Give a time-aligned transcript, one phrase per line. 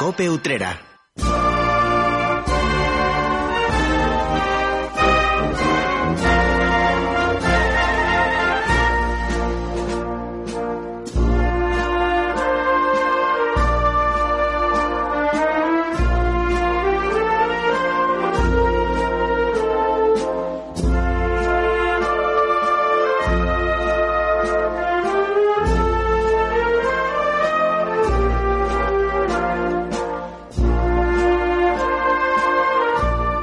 [0.00, 0.89] Cope Utrera.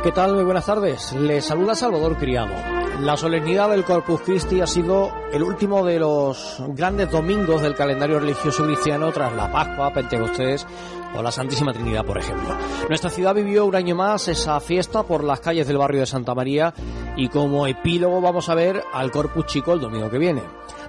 [0.07, 0.35] ¿Qué tal?
[0.35, 1.11] Muy buenas tardes.
[1.11, 2.53] Les saluda Salvador Criado.
[3.01, 8.17] La solemnidad del Corpus Christi ha sido el último de los grandes domingos del calendario
[8.17, 10.65] religioso cristiano tras la Pascua, Pentecostés
[11.13, 12.55] o la Santísima Trinidad, por ejemplo.
[12.87, 16.33] Nuestra ciudad vivió un año más esa fiesta por las calles del barrio de Santa
[16.33, 16.73] María
[17.17, 20.41] y como epílogo vamos a ver al Corpus Chico el domingo que viene.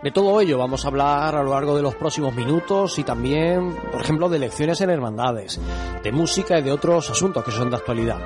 [0.02, 3.74] De todo ello vamos a hablar a lo largo de los próximos minutos y también,
[3.90, 5.60] por ejemplo, de elecciones en hermandades,
[6.02, 8.20] de música y de otros asuntos que son de actualidad.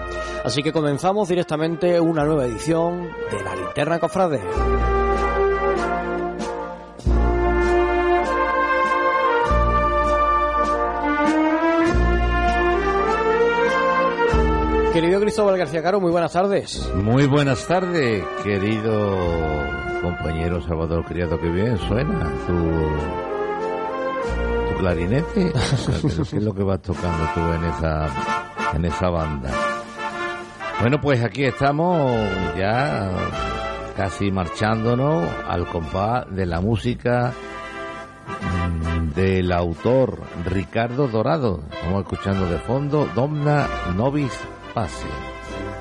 [0.45, 4.92] Así que comenzamos directamente una nueva edición de La Linterna Cofrade.
[14.93, 16.93] Querido Cristóbal García Caro, muy buenas tardes.
[16.95, 19.17] Muy buenas tardes, querido
[20.03, 22.53] compañero Salvador Criado, que bien suena tu,
[24.69, 25.51] tu clarinete.
[26.31, 28.07] ¿Qué es lo que vas tocando tú en esa,
[28.75, 29.51] en esa banda?
[30.83, 32.13] Bueno, pues aquí estamos
[32.59, 33.11] ya
[33.97, 37.33] casi marchándonos al compás de la música
[38.43, 41.63] mm, del autor Ricardo Dorado.
[41.73, 44.39] Estamos escuchando de fondo Domna Novis
[44.75, 45.07] Pase.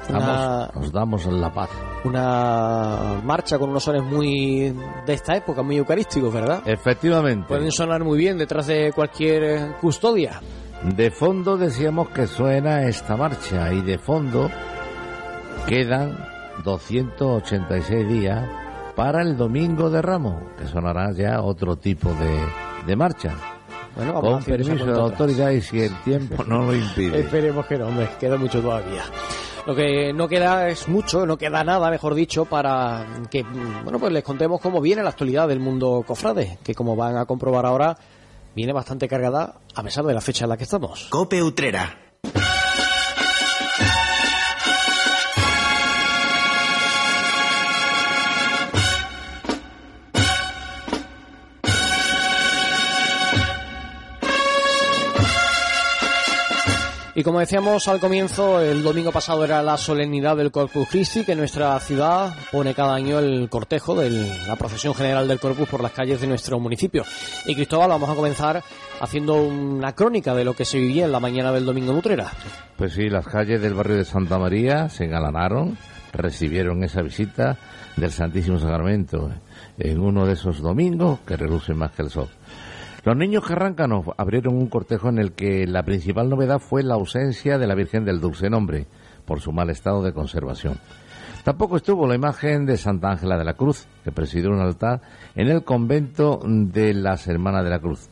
[0.09, 1.69] Una- nos damos la paz.
[2.03, 4.75] Una marcha con unos sones muy
[5.05, 6.61] de esta época, muy eucarísticos, ¿verdad?
[6.65, 7.47] Efectivamente.
[7.47, 10.41] Pueden sonar muy bien detrás de cualquier custodia.
[10.83, 14.49] De fondo decíamos que suena esta marcha y de fondo
[15.67, 16.17] quedan
[16.63, 18.43] 286 días
[18.95, 23.31] para el Domingo de Ramos, que sonará ya otro tipo de, de marcha.
[23.95, 24.99] Bueno, vamos Con permiso de la atrás.
[24.99, 27.19] autoridad y si el tiempo no lo impide.
[27.19, 29.03] Esperemos que no, hombre, queda mucho todavía.
[29.67, 33.43] Lo que no queda es mucho, no queda nada, mejor dicho, para que,
[33.83, 37.25] bueno, pues les contemos cómo viene la actualidad del mundo cofrade, que como van a
[37.25, 37.95] comprobar ahora,
[38.55, 41.07] viene bastante cargada a pesar de la fecha en la que estamos.
[41.11, 41.95] Cope Utrera.
[57.21, 61.35] Y como decíamos al comienzo, el domingo pasado era la solemnidad del Corpus Christi, que
[61.35, 64.09] nuestra ciudad pone cada año el cortejo de
[64.47, 67.05] la procesión general del Corpus por las calles de nuestro municipio.
[67.45, 68.63] Y Cristóbal, vamos a comenzar
[68.99, 72.31] haciendo una crónica de lo que se vivía en la mañana del domingo en Utrera.
[72.75, 75.77] Pues sí, las calles del barrio de Santa María se engalanaron,
[76.13, 77.55] recibieron esa visita
[77.97, 79.29] del Santísimo Sacramento
[79.77, 82.29] en uno de esos domingos que relucen más que el sol.
[83.03, 87.57] Los niños carrancanos abrieron un cortejo en el que la principal novedad fue la ausencia
[87.57, 88.85] de la Virgen del Dulce Nombre
[89.25, 90.77] por su mal estado de conservación.
[91.43, 95.01] Tampoco estuvo la imagen de Santa Ángela de la Cruz, que presidió un altar
[95.33, 98.07] en el convento de las Hermanas de la Cruz.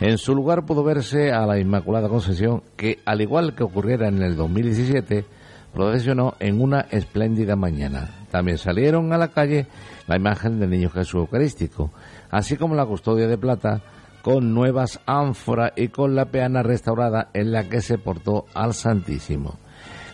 [0.00, 4.22] En su lugar pudo verse a la Inmaculada Concepción, que, al igual que ocurriera en
[4.22, 5.26] el 2017,
[5.74, 8.08] procesionó en una espléndida mañana.
[8.30, 9.66] También salieron a la calle
[10.06, 11.90] la imagen del Niño Jesús Eucarístico,
[12.30, 13.82] así como la custodia de plata,
[14.22, 19.58] con nuevas ánforas y con la peana restaurada en la que se portó al Santísimo.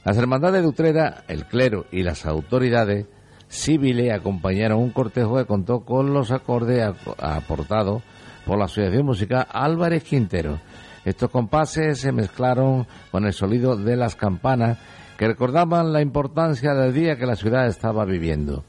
[0.04, 3.06] Las hermandades de Utrera, el clero y las autoridades
[3.48, 8.02] civiles acompañaron un cortejo que contó con los acordes ap- aportados
[8.46, 10.58] por la Asociación Musical Álvarez Quintero.
[11.04, 14.78] Estos compases se mezclaron con el sonido de las campanas
[15.16, 18.64] que recordaban la importancia del día que la ciudad estaba viviendo.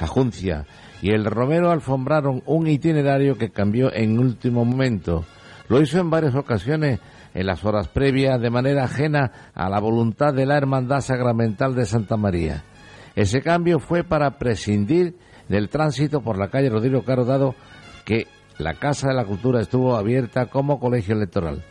[0.00, 0.64] La Juncia
[1.02, 5.24] y el Romero alfombraron un itinerario que cambió en último momento.
[5.68, 7.00] Lo hizo en varias ocasiones
[7.34, 11.86] en las horas previas de manera ajena a la voluntad de la Hermandad Sacramental de
[11.86, 12.62] Santa María.
[13.16, 15.16] Ese cambio fue para prescindir
[15.48, 17.56] del tránsito por la calle Rodrigo Caro, dado
[18.04, 18.28] que
[18.58, 21.64] la Casa de la Cultura estuvo abierta como colegio electoral.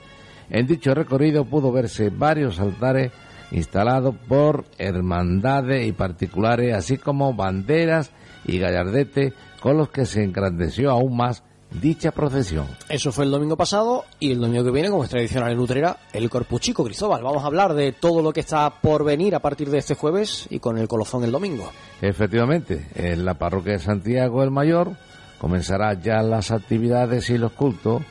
[0.49, 3.13] En dicho recorrido pudo verse varios altares
[3.51, 8.11] instalados por hermandades y particulares, así como banderas
[8.45, 11.43] y gallardetes con los que se engrandeció aún más
[11.79, 12.67] dicha procesión.
[12.89, 15.97] Eso fue el domingo pasado y el domingo que viene, como es tradicional en Utrera,
[16.11, 17.23] el Corpus Chico, Cristóbal.
[17.23, 20.47] Vamos a hablar de todo lo que está por venir a partir de este jueves
[20.49, 21.71] y con el colofón el domingo.
[22.01, 24.91] Efectivamente, en la parroquia de Santiago el Mayor
[25.39, 28.01] comenzará ya las actividades y los cultos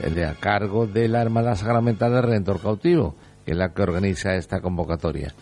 [0.00, 3.14] de a cargo de la Hermandad Sacramental del Redentor Cautivo,
[3.44, 5.32] que es la que organiza esta convocatoria.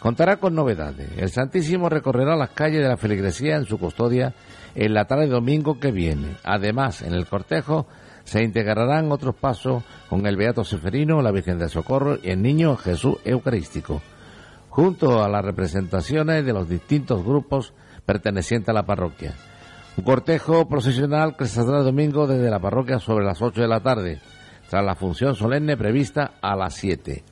[0.00, 1.10] Contará con novedades.
[1.18, 4.32] El Santísimo recorrerá las calles de la feligresía en su custodia
[4.74, 6.36] en la tarde de domingo que viene.
[6.42, 7.86] Además, en el cortejo
[8.24, 12.76] se integrarán otros pasos con el Beato Seferino, la Virgen del Socorro y el Niño
[12.76, 14.00] Jesús Eucarístico,
[14.70, 17.74] junto a las representaciones de los distintos grupos
[18.06, 19.34] pertenecientes a la parroquia.
[19.98, 23.80] Un cortejo procesional que saldrá el domingo desde la parroquia sobre las 8 de la
[23.80, 24.18] tarde,
[24.70, 27.22] tras la función solemne prevista a las 7.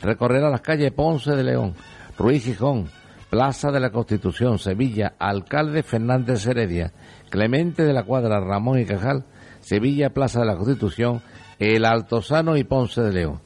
[0.00, 1.74] Recorrerá las calles Ponce de León,
[2.16, 2.88] Ruiz Gijón,
[3.30, 6.92] Plaza de la Constitución, Sevilla, Alcalde Fernández Heredia,
[7.30, 9.24] Clemente de la Cuadra, Ramón y Cajal,
[9.60, 11.22] Sevilla, Plaza de la Constitución,
[11.58, 13.40] El Altozano y Ponce de León.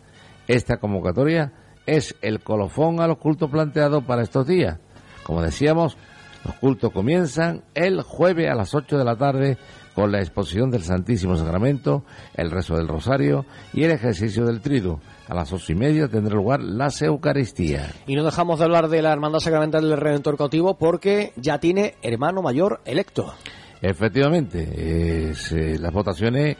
[0.46, 1.52] Esta convocatoria
[1.86, 4.78] es el colofón a los cultos planteados para estos días.
[5.22, 5.96] Como decíamos,
[6.44, 9.58] los cultos comienzan el jueves a las 8 de la tarde
[9.98, 12.04] con la exposición del Santísimo Sacramento,
[12.36, 15.00] el rezo del Rosario y el ejercicio del Trido.
[15.26, 17.90] A las ocho y media tendrá lugar la Eucaristía.
[18.06, 21.96] Y no dejamos de hablar de la Hermandad Sacramental del Redentor Cautivo porque ya tiene
[22.00, 23.34] hermano mayor electo.
[23.82, 25.34] Efectivamente, eh,
[25.80, 26.56] las votaciones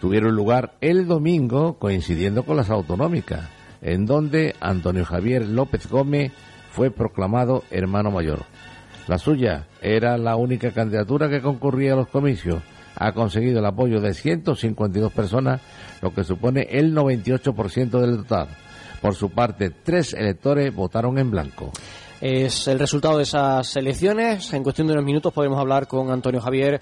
[0.00, 3.48] tuvieron lugar el domingo coincidiendo con las autonómicas,
[3.82, 6.30] en donde Antonio Javier López Gómez
[6.70, 8.44] fue proclamado hermano mayor.
[9.08, 12.62] La suya era la única candidatura que concurría a los comicios.
[12.94, 15.62] Ha conseguido el apoyo de 152 personas,
[16.02, 18.48] lo que supone el 98% del total.
[19.00, 21.72] Por su parte, tres electores votaron en blanco.
[22.20, 24.52] Es el resultado de esas elecciones.
[24.52, 26.78] En cuestión de unos minutos podremos hablar con Antonio Javier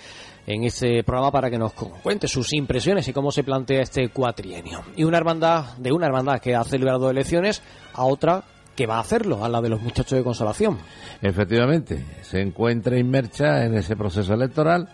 [0.46, 4.82] en este programa para que nos cuente sus impresiones y cómo se plantea este cuatrienio.
[4.96, 7.62] Y una hermandad, de una hermandad que ha celebrado elecciones
[7.92, 8.42] a otra
[8.76, 10.78] que va a hacerlo, a la de los muchachos de consolación.
[11.22, 14.88] Efectivamente, se encuentra inmersa en ese proceso electoral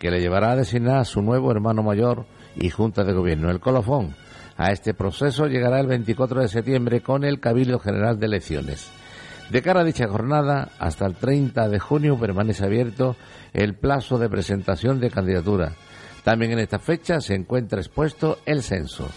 [0.00, 2.24] que le llevará a designar a su nuevo hermano mayor
[2.56, 4.16] y Junta de Gobierno, el colofón.
[4.56, 8.90] A este proceso llegará el 24 de septiembre con el Cabildo General de Elecciones.
[9.50, 13.16] De cara a dicha jornada, hasta el 30 de junio permanece abierto
[13.52, 15.72] el plazo de presentación de candidatura.
[16.22, 19.08] También en esta fecha se encuentra expuesto el censo.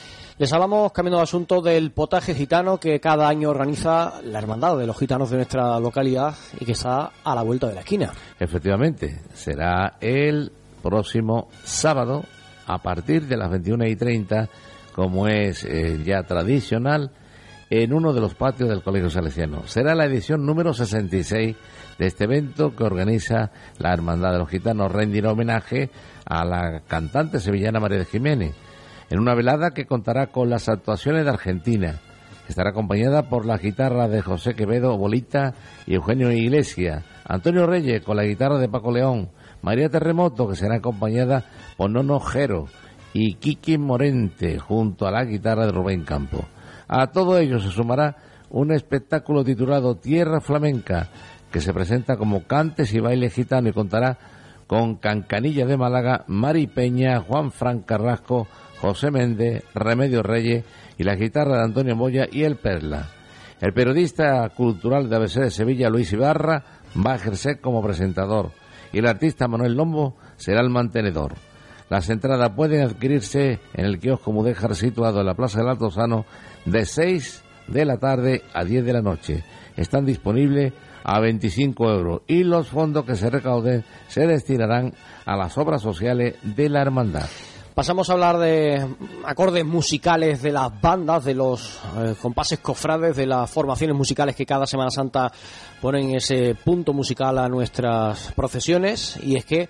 [0.43, 4.99] Les cambiando de asunto, del potaje gitano que cada año organiza la Hermandad de los
[4.99, 8.11] Gitanos de nuestra localidad y que está a la vuelta de la esquina.
[8.37, 10.51] Efectivamente, será el
[10.81, 12.25] próximo sábado
[12.67, 14.49] a partir de las 21 y 30,
[14.93, 17.11] como es eh, ya tradicional,
[17.69, 19.65] en uno de los patios del Colegio Salesiano.
[19.65, 21.55] Será la edición número 66
[21.97, 24.91] de este evento que organiza la Hermandad de los Gitanos.
[24.91, 25.89] Rendirá homenaje
[26.25, 28.53] a la cantante sevillana María de Jiménez
[29.13, 31.99] en una velada que contará con las actuaciones de Argentina.
[32.47, 35.53] Estará acompañada por la guitarra de José Quevedo Bolita
[35.85, 39.29] y Eugenio Iglesias, Antonio Reyes con la guitarra de Paco León,
[39.61, 41.45] María Terremoto que será acompañada
[41.77, 42.65] por Nono Jero
[43.13, 46.47] y Kiki Morente junto a la guitarra de Rubén Campo.
[46.87, 48.17] A todo ello se sumará
[48.49, 51.09] un espectáculo titulado Tierra Flamenca
[51.51, 54.17] que se presenta como cantes y baile gitano y contará
[54.65, 58.47] con Cancanilla de Málaga, Mari Peña, Juan Fran Carrasco,
[58.83, 60.65] José Méndez, Remedio Reyes
[60.97, 63.07] y la guitarra de Antonio Moya y el Perla.
[63.61, 68.51] El periodista cultural de ABC de Sevilla, Luis Ibarra, va a ejercer como presentador
[68.91, 71.35] y el artista Manuel Lombo será el mantenedor.
[71.89, 76.25] Las entradas pueden adquirirse en el kiosco Mudéjar situado en la Plaza del Alto Sano
[76.65, 79.45] de 6 de la tarde a 10 de la noche.
[79.77, 80.73] Están disponibles
[81.05, 84.93] a 25 euros y los fondos que se recauden se destinarán
[85.25, 87.29] a las obras sociales de la hermandad.
[87.75, 88.85] Pasamos a hablar de
[89.25, 94.45] acordes musicales de las bandas, de los eh, compases cofrades, de las formaciones musicales que
[94.45, 95.31] cada Semana Santa
[95.81, 99.17] ponen ese punto musical a nuestras procesiones.
[99.23, 99.69] Y es que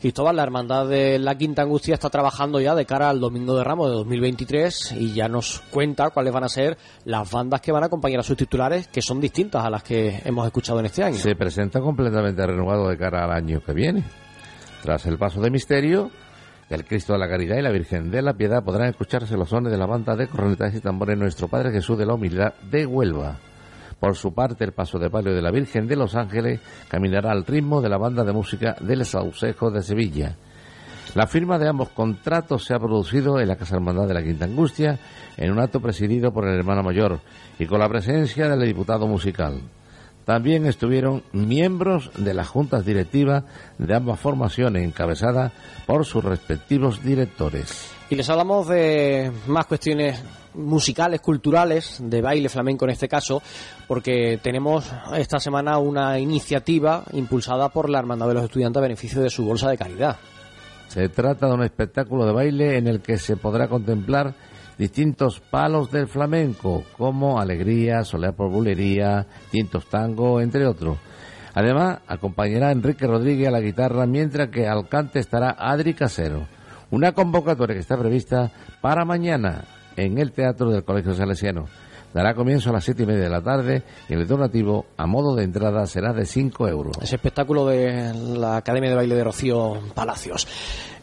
[0.00, 3.64] Cristóbal, la hermandad de la Quinta Angustia está trabajando ya de cara al Domingo de
[3.64, 6.76] Ramos de 2023 y ya nos cuenta cuáles van a ser
[7.06, 10.20] las bandas que van a acompañar a sus titulares, que son distintas a las que
[10.24, 11.16] hemos escuchado en este año.
[11.16, 14.04] Se presenta completamente renovado de cara al año que viene.
[14.82, 16.10] Tras el paso de Misterio,
[16.74, 19.70] el Cristo de la Caridad y la Virgen de la Piedad podrán escucharse los sones
[19.70, 23.38] de la banda de cornetas y tambores Nuestro Padre Jesús de la Humildad de Huelva.
[24.00, 27.46] Por su parte, el paso de palio de la Virgen de los Ángeles caminará al
[27.46, 30.36] ritmo de la banda de música del Saucejo de Sevilla.
[31.14, 34.44] La firma de ambos contratos se ha producido en la Casa Hermandad de la Quinta
[34.44, 34.98] Angustia,
[35.36, 37.20] en un acto presidido por el hermano mayor
[37.58, 39.60] y con la presencia del diputado musical.
[40.24, 43.44] También estuvieron miembros de las juntas directivas
[43.78, 45.52] de ambas formaciones, encabezadas
[45.86, 47.90] por sus respectivos directores.
[48.08, 50.22] Y les hablamos de más cuestiones
[50.54, 53.42] musicales, culturales, de baile flamenco en este caso,
[53.86, 59.20] porque tenemos esta semana una iniciativa impulsada por la Hermandad de los Estudiantes a beneficio
[59.20, 60.16] de su bolsa de caridad.
[60.88, 64.34] Se trata de un espectáculo de baile en el que se podrá contemplar
[64.78, 70.98] distintos palos del flamenco, como alegría, soleá por bulería, tintos tango, entre otros.
[71.54, 76.46] Además, acompañará Enrique Rodríguez a la guitarra, mientras que al cante estará Adri Casero.
[76.90, 78.50] Una convocatoria que está prevista
[78.80, 79.64] para mañana
[79.96, 81.66] en el Teatro del Colegio Salesiano.
[82.14, 85.34] Dará comienzo a las siete y media de la tarde y el donativo a modo
[85.34, 86.96] de entrada será de 5 euros.
[87.02, 90.46] Ese espectáculo de la Academia de Baile de Rocío Palacios.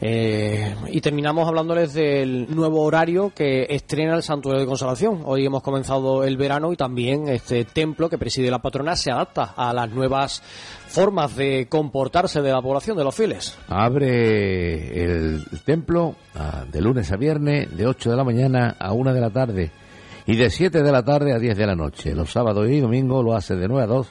[0.00, 5.20] Eh, y terminamos hablándoles del nuevo horario que estrena el Santuario de Consolación.
[5.26, 9.52] Hoy hemos comenzado el verano y también este templo que preside la patrona se adapta
[9.54, 10.42] a las nuevas
[10.88, 13.58] formas de comportarse de la población, de los fieles.
[13.68, 19.12] Abre el templo ah, de lunes a viernes de 8 de la mañana a 1
[19.12, 19.81] de la tarde
[20.26, 22.14] y de 7 de la tarde a 10 de la noche.
[22.14, 24.08] Los sábados y domingos lo hace de 9 a 2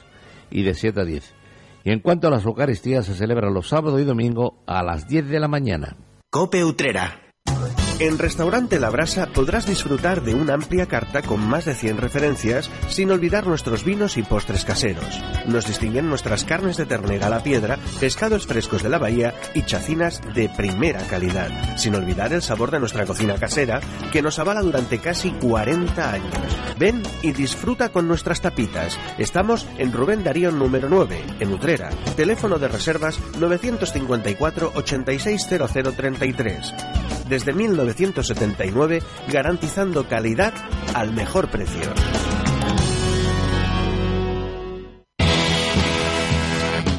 [0.50, 1.34] y de 7 a 10.
[1.84, 5.28] Y en cuanto a las Eucaristías, se celebran los sábados y domingos a las 10
[5.28, 5.96] de la mañana.
[6.30, 7.20] Cope Utrera.
[8.02, 12.68] En Restaurante La Brasa podrás disfrutar de una amplia carta con más de 100 referencias,
[12.88, 15.22] sin olvidar nuestros vinos y postres caseros.
[15.46, 19.62] Nos distinguen nuestras carnes de ternera a la piedra, pescados frescos de la bahía y
[19.62, 23.80] chacinas de primera calidad, sin olvidar el sabor de nuestra cocina casera,
[24.10, 26.58] que nos avala durante casi 40 años.
[26.80, 28.98] Ven y disfruta con nuestras tapitas.
[29.16, 31.90] Estamos en Rubén Darío número 9, en Utrera.
[32.16, 36.74] Teléfono de reservas 954 860033.
[37.28, 40.52] Desde 1979 garantizando calidad
[40.94, 41.92] al mejor precio.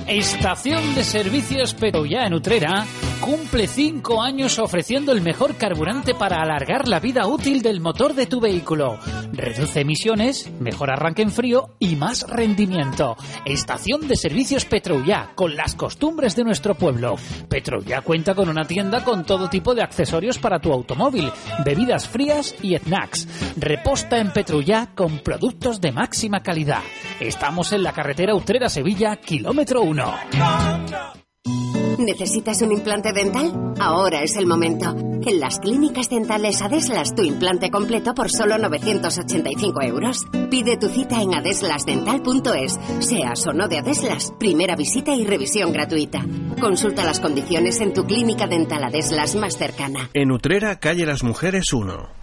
[0.08, 2.86] Estación de Servicios Petroya en Utrera
[3.24, 8.26] cumple cinco años ofreciendo el mejor carburante para alargar la vida útil del motor de
[8.26, 9.00] tu vehículo.
[9.32, 13.16] Reduce emisiones, mejor arranque en frío y más rendimiento.
[13.46, 17.16] Estación de Servicios Petroya con las costumbres de nuestro pueblo.
[17.48, 21.32] Petroya cuenta con una tienda con todo tipo de accesorios para tu automóvil,
[21.64, 23.56] bebidas frías y snacks.
[23.56, 26.82] Reposta en Petroya con productos de máxima calidad.
[27.22, 30.14] Estamos en la carretera Utrera-Sevilla, kilómetro 1.
[31.98, 33.74] ¿Necesitas un implante dental?
[33.80, 34.96] Ahora es el momento.
[35.26, 40.26] En las clínicas dentales Adeslas, tu implante completo por solo 985 euros.
[40.50, 42.80] Pide tu cita en adeslasdental.es.
[43.00, 46.26] Seas o no de Adeslas, primera visita y revisión gratuita.
[46.60, 50.10] Consulta las condiciones en tu clínica dental Adeslas más cercana.
[50.14, 52.23] En Utrera, calle Las Mujeres 1.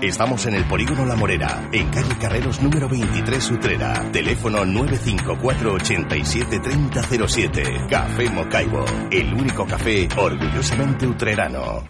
[0.00, 4.10] Estamos en el Polígono La Morera, en calle Carreros número 23 Utrera.
[4.12, 7.62] Teléfono 954 87 3007.
[7.90, 11.88] Café Mocaibo, el único café orgullosamente utrerano.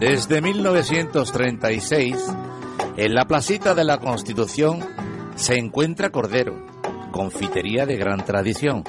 [0.00, 2.16] Desde 1936,
[2.96, 4.80] en la placita de la Constitución
[5.36, 6.66] se encuentra Cordero,
[7.12, 8.84] confitería de gran tradición,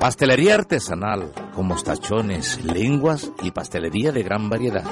[0.00, 4.84] pastelería artesanal, con mostachones, lenguas y pastelería de gran variedad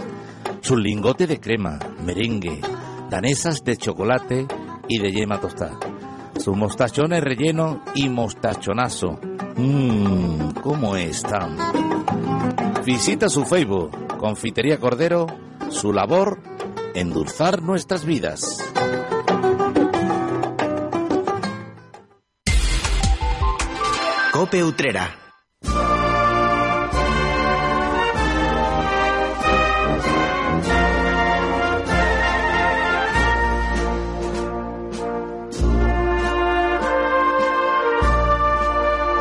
[0.70, 2.60] su lingote de crema, merengue,
[3.10, 4.46] danesas de chocolate
[4.86, 5.76] y de yema tostada.
[6.38, 9.18] Sus mostachones relleno y mostachonazo.
[9.56, 11.56] Mmm, ¿cómo están?
[12.86, 15.26] Visita su Facebook, Confitería Cordero,
[15.70, 16.40] su labor,
[16.94, 18.58] endulzar nuestras vidas.
[24.32, 25.29] Cope Utrera.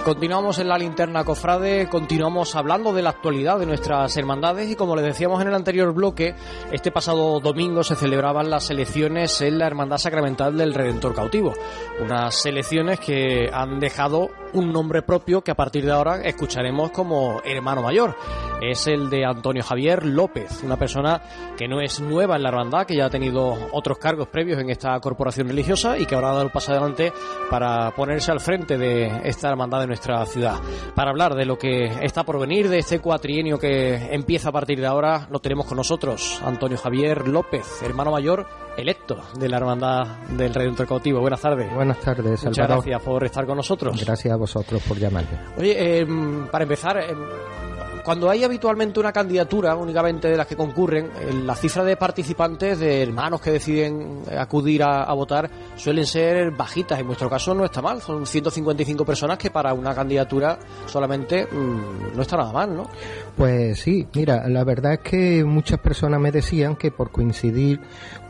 [0.10, 4.96] Continuamos en la linterna cofrade, continuamos hablando de la actualidad de nuestras hermandades y como
[4.96, 6.34] les decíamos en el anterior bloque,
[6.72, 11.54] este pasado domingo se celebraban las elecciones en la Hermandad Sacramental del Redentor Cautivo.
[12.02, 17.40] Unas elecciones que han dejado un nombre propio que a partir de ahora escucharemos como
[17.46, 18.16] hermano mayor.
[18.62, 21.22] Es el de Antonio Javier López, una persona
[21.58, 24.70] que no es nueva en la hermandad, que ya ha tenido otros cargos previos en
[24.70, 27.12] esta corporación religiosa y que ahora ha dado el paso adelante
[27.50, 30.56] para ponerse al frente de esta hermandad de nuestra ciudad.
[30.96, 34.80] Para hablar de lo que está por venir, de este cuatrienio que empieza a partir
[34.80, 38.46] de ahora, lo tenemos con nosotros, Antonio Javier López, hermano mayor
[38.78, 41.20] electo de la hermandad del Redentor Cautivo.
[41.20, 41.74] Buenas tardes.
[41.74, 44.04] Buenas tardes, Muchas gracias por estar con nosotros.
[44.06, 45.38] Gracias a vosotros por llamarme.
[45.58, 47.18] Oye, em, para empezar, em,
[48.04, 52.80] cuando hay habitualmente una candidatura, únicamente de las que concurren, eh, la cifra de participantes,
[52.80, 57.00] de hermanos que deciden acudir a, a votar, suelen ser bajitas.
[57.00, 62.16] En vuestro caso no está mal, son 155 personas que para una candidatura solamente mm,
[62.16, 62.90] no está nada mal, ¿no?
[63.36, 67.80] Pues sí, mira, la verdad es que muchas personas me decían que por coincidir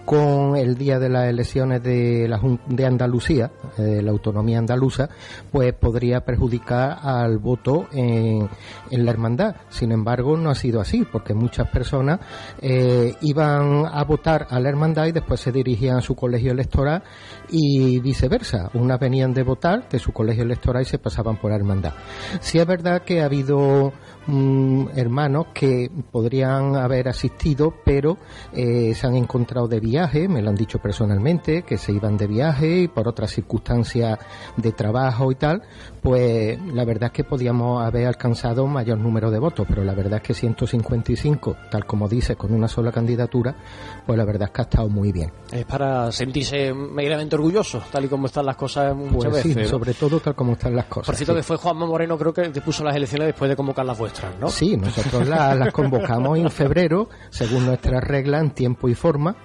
[0.10, 5.08] con el día de las elecciones de, la, de Andalucía, eh, la autonomía andaluza,
[5.52, 8.50] pues podría perjudicar al voto en,
[8.90, 9.58] en la hermandad.
[9.70, 12.22] Sin embargo, no ha sido así, porque muchas personas
[12.60, 17.04] eh, iban a votar a la hermandad y después se dirigían a su colegio electoral
[17.52, 18.72] y viceversa.
[18.74, 21.94] Unas venían de votar de su colegio electoral y se pasaban por la hermandad.
[22.40, 23.94] Sí es verdad que ha habido
[24.30, 28.18] mm, hermanos que podrían haber asistido, pero
[28.54, 32.28] eh, se han encontrado de viaje, me lo han dicho personalmente, que se iban de
[32.28, 34.20] viaje y por otras circunstancias
[34.56, 35.64] de trabajo y tal,
[36.02, 40.16] pues la verdad es que podíamos haber alcanzado mayor número de votos, pero la verdad
[40.22, 43.56] es que 155, tal como dice, con una sola candidatura,
[44.06, 45.32] pues la verdad es que ha estado muy bien.
[45.52, 49.70] Es para sentirse medianamente orgulloso, tal y como están las cosas muchas Pues sí, veces.
[49.70, 51.08] sobre todo tal como están las cosas.
[51.08, 51.38] Por cierto, sí.
[51.38, 54.32] que fue Juanma Moreno, creo que te puso las elecciones después de convocar las vuestras,
[54.40, 54.50] ¿no?
[54.50, 59.36] Sí, nosotros la- las convocamos en febrero, según nuestras reglas, en tiempo y forma,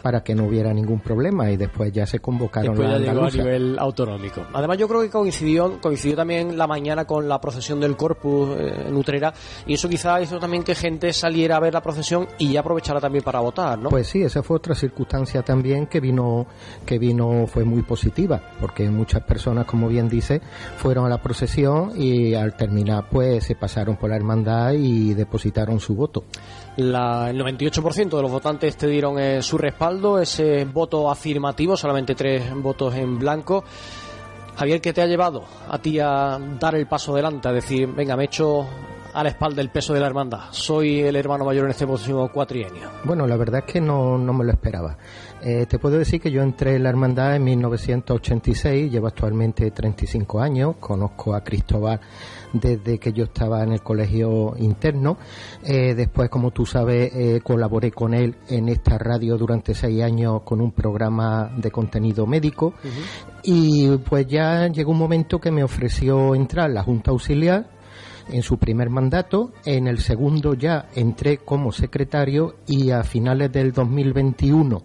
[0.00, 3.26] para que no hubiera ningún problema y después ya se convocaron Después ya las llegó
[3.26, 4.46] a nivel autonómico.
[4.52, 8.86] Además, yo creo que coincidió, coincidió también la mañana con la procesión del Corpus eh,
[8.88, 9.32] en Utrera
[9.66, 13.00] y eso quizá hizo también que gente saliera a ver la procesión y ya aprovechara
[13.00, 13.90] también para votar, ¿no?
[13.90, 16.46] Pues sí, esa fue otra circunstancia también que vino,
[16.84, 20.40] que vino, fue muy positiva, porque muchas personas, como bien dice,
[20.76, 25.80] fueron a la procesión y al terminar, pues se pasaron por la hermandad y depositaron
[25.80, 26.24] su voto.
[26.80, 32.14] La- el 98% de los votantes te dieron eh, su respaldo, ese voto afirmativo, solamente
[32.14, 33.64] tres votos en blanco.
[34.56, 37.48] Javier, ¿qué te ha llevado a ti a dar el paso adelante?
[37.48, 38.66] A decir, venga, me echo
[39.12, 40.40] a la espalda el peso de la hermandad.
[40.50, 42.88] Soy el hermano mayor en este próximo cuatrienio.
[43.04, 44.96] Bueno, la verdad es que no, no me lo esperaba.
[45.42, 50.40] Eh, te puedo decir que yo entré en la hermandad en 1986, llevo actualmente 35
[50.40, 51.98] años, conozco a Cristóbal
[52.52, 55.18] desde que yo estaba en el colegio interno.
[55.62, 60.42] Eh, después, como tú sabes, eh, colaboré con él en esta radio durante seis años
[60.42, 62.74] con un programa de contenido médico.
[63.42, 67.66] Y pues ya llegó un momento que me ofreció entrar a la Junta Auxiliar
[68.32, 73.72] en su primer mandato, en el segundo ya entré como secretario y a finales del
[73.72, 74.82] 2021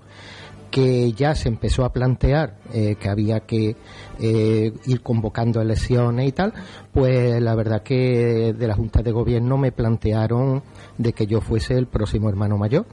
[0.72, 3.78] que ya se empezó a plantear eh, que había que
[4.20, 6.54] eh, ir convocando elecciones y tal,
[6.94, 10.64] pues la verdad que de la Junta de Gobierno me plantearon
[10.98, 12.86] de que yo fuese el próximo hermano mayor.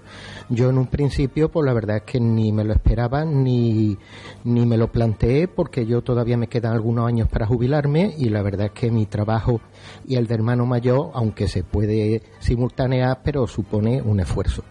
[0.48, 3.96] Yo en un principio, pues la verdad es que ni me lo esperaba ni,
[4.44, 8.42] ni me lo planteé porque yo todavía me quedan algunos años para jubilarme y la
[8.42, 9.60] verdad es que mi trabajo
[10.06, 14.64] y el de hermano mayor, aunque se puede simultanear, pero supone un esfuerzo.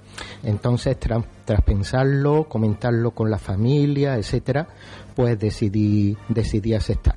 [0.44, 4.68] Entonces, tras, tras pensarlo, comentarlo con la familia, etcétera,
[5.22, 7.16] pues decidí, decidí aceptar.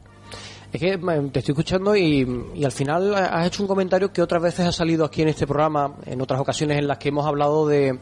[0.70, 4.42] Es que te estoy escuchando y, y al final has hecho un comentario que otras
[4.42, 7.66] veces ha salido aquí en este programa, en otras ocasiones en las que hemos hablado
[7.66, 7.98] de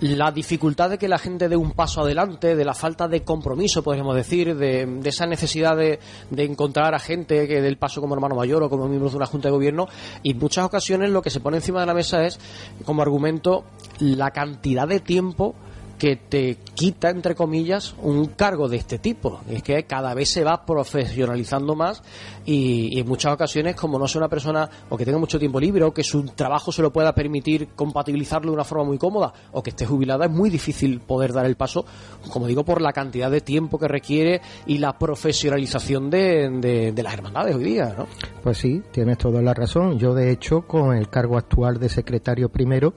[0.00, 3.84] la dificultad de que la gente dé un paso adelante, de la falta de compromiso,
[3.84, 8.00] podríamos decir, de, de esa necesidad de, de encontrar a gente que dé el paso
[8.00, 9.86] como hermano mayor o como miembro de una junta de gobierno.
[10.24, 12.40] Y en muchas ocasiones lo que se pone encima de la mesa es,
[12.84, 13.62] como argumento,
[14.00, 15.54] la cantidad de tiempo
[16.02, 19.40] que te quita, entre comillas, un cargo de este tipo.
[19.48, 22.02] Es que cada vez se va profesionalizando más
[22.44, 25.84] y, en muchas ocasiones, como no sea una persona o que tenga mucho tiempo libre
[25.84, 29.62] o que su trabajo se lo pueda permitir compatibilizarlo de una forma muy cómoda o
[29.62, 31.84] que esté jubilada, es muy difícil poder dar el paso,
[32.32, 37.02] como digo, por la cantidad de tiempo que requiere y la profesionalización de, de- de
[37.04, 38.08] las hermandades hoy día, ¿no?
[38.42, 40.00] Pues sí, tienes toda la razón.
[40.00, 42.92] Yo, de hecho, con el cargo actual de secretario primero,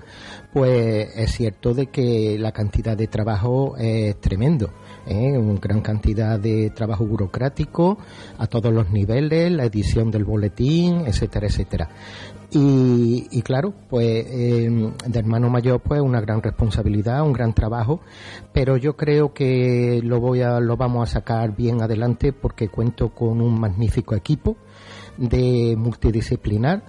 [0.55, 4.69] pues es cierto de que la cantidad de trabajo es tremendo.
[5.05, 5.37] ¿eh?
[5.37, 7.97] Una gran cantidad de trabajo burocrático
[8.37, 11.89] a todos los niveles, la edición del boletín, etcétera, etcétera.
[12.51, 17.99] Y, claro, pues eh, de hermano mayor, pues una gran responsabilidad, un gran trabajo,
[18.53, 23.09] pero yo creo que lo voy a, lo vamos a sacar bien adelante porque cuento
[23.09, 24.55] con un magnífico equipo
[25.17, 26.81] de multidisciplinar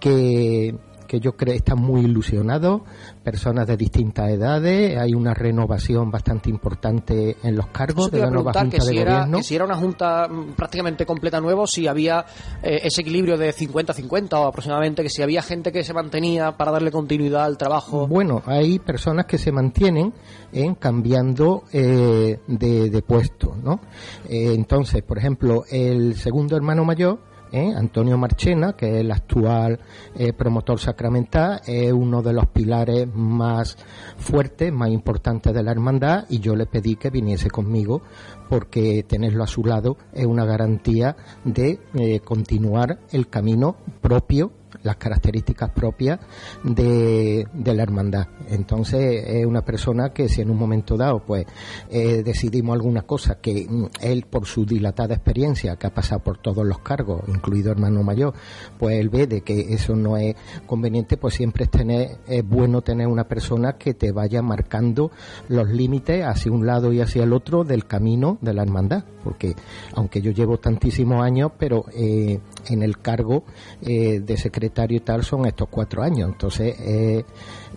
[0.00, 0.74] que,
[1.06, 2.82] que yo creo están muy ilusionados,
[3.22, 8.52] personas de distintas edades, hay una renovación bastante importante en los cargos de la nueva
[8.52, 9.38] Junta de Gobierno.
[9.38, 12.24] que si era una Junta mm, prácticamente completa nueva, si había
[12.62, 16.72] eh, ese equilibrio de 50-50 o aproximadamente, que si había gente que se mantenía para
[16.72, 18.06] darle continuidad al trabajo.
[18.06, 20.12] Bueno, hay personas que se mantienen
[20.52, 23.80] en cambiando eh, de, de, puesto, ¿no?
[24.28, 27.18] Eh, entonces, por ejemplo, el segundo hermano mayor
[27.56, 27.74] ¿eh?
[27.76, 29.80] Antonio Marchena, que es el actual
[30.14, 33.76] eh, promotor sacramental, es uno de los pilares más
[34.16, 38.02] fuertes, más importantes de la hermandad y yo le pedí que viniese conmigo
[38.48, 44.52] porque tenerlo a su lado es una garantía de eh, continuar el camino propio
[44.86, 46.20] las características propias
[46.62, 48.28] de, la hermandad.
[48.48, 51.44] Entonces es una persona que si en un momento dado pues
[51.90, 56.38] eh, decidimos alguna cosa que mm, él por su dilatada experiencia que ha pasado por
[56.38, 58.32] todos los cargos, incluido hermano mayor,
[58.78, 62.82] pues él ve de que eso no es conveniente, pues siempre es tener es bueno
[62.82, 65.10] tener una persona que te vaya marcando
[65.48, 69.54] los límites hacia un lado y hacia el otro del camino de la hermandad, porque
[69.94, 72.38] aunque yo llevo tantísimos años, pero eh,
[72.68, 73.44] en el cargo
[73.82, 76.30] eh, de secretario y tal son estos cuatro años.
[76.30, 77.24] Entonces, eh,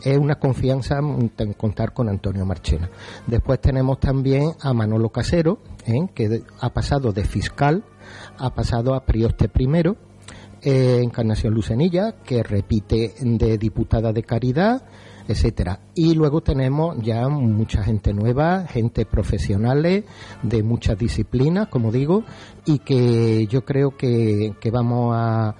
[0.03, 2.89] es una confianza en contar con Antonio Marchena.
[3.27, 6.07] Después tenemos también a Manolo Casero, ¿eh?
[6.13, 7.83] que ha pasado de fiscal,
[8.37, 9.97] ha pasado a Prioste primero,
[10.61, 14.83] Encarnación Lucenilla, que repite de diputada de caridad,
[15.29, 15.79] etcétera.
[15.93, 20.03] Y luego tenemos ya mucha gente nueva, gente profesionales
[20.41, 22.23] de muchas disciplinas, como digo,
[22.65, 25.55] y que yo creo que, vamos a,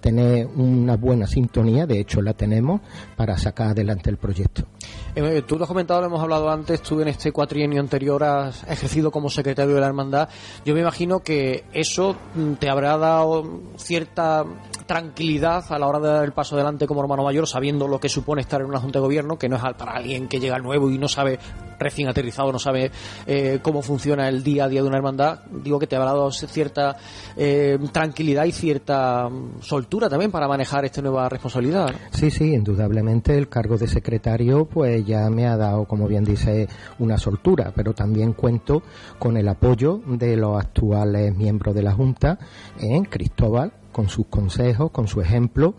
[0.00, 2.80] tener una buena sintonía, de hecho la tenemos,
[3.16, 4.66] para sacar adelante el proyecto.
[5.14, 8.62] Eh, tú lo has comentado, lo hemos hablado antes, tú en este cuatrienio anterior has
[8.64, 10.28] ejercido como secretario de la hermandad.
[10.64, 12.16] Yo me imagino que eso
[12.58, 14.44] te habrá dado cierta
[14.92, 18.10] tranquilidad a la hora de dar el paso adelante como hermano mayor, sabiendo lo que
[18.10, 20.90] supone estar en una junta de gobierno, que no es para alguien que llega nuevo
[20.90, 21.38] y no sabe,
[21.78, 22.90] recién aterrizado, no sabe
[23.26, 25.46] eh, cómo funciona el día a día de una hermandad.
[25.50, 26.94] Digo que te habrá dado cierta
[27.38, 31.90] eh, tranquilidad y cierta mm, soltura también para manejar esta nueva responsabilidad.
[32.10, 36.68] Sí, sí, indudablemente el cargo de secretario pues ya me ha dado, como bien dice,
[36.98, 38.82] una soltura, pero también cuento
[39.18, 42.38] con el apoyo de los actuales miembros de la Junta,
[42.78, 45.74] en Cristóbal, con sus consejos, con su ejemplo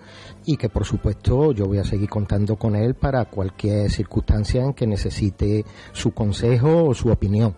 [0.45, 4.73] y que por supuesto yo voy a seguir contando con él para cualquier circunstancia en
[4.73, 7.55] que necesite su consejo o su opinión.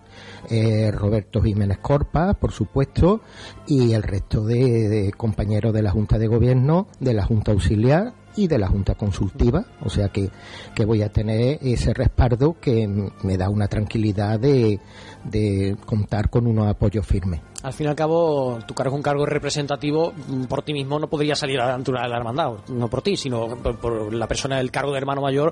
[0.49, 3.21] Eh, Roberto Jiménez Corpa, por supuesto,
[3.67, 8.47] y el resto de, compañeros de la Junta de Gobierno, de la Junta Auxiliar y
[8.47, 10.29] de la Junta Consultiva, o sea que,
[10.75, 12.87] que voy a tener ese respaldo que
[13.23, 14.79] me da una tranquilidad de,
[15.23, 19.01] de contar con unos apoyos firmes al fin y al cabo, tu cargo es un
[19.01, 22.51] cargo representativo, mm, por ti mismo no podría salir a la altura de la hermandad,
[22.69, 25.51] no por ti, sino por, la persona del cargo de hermano mayor,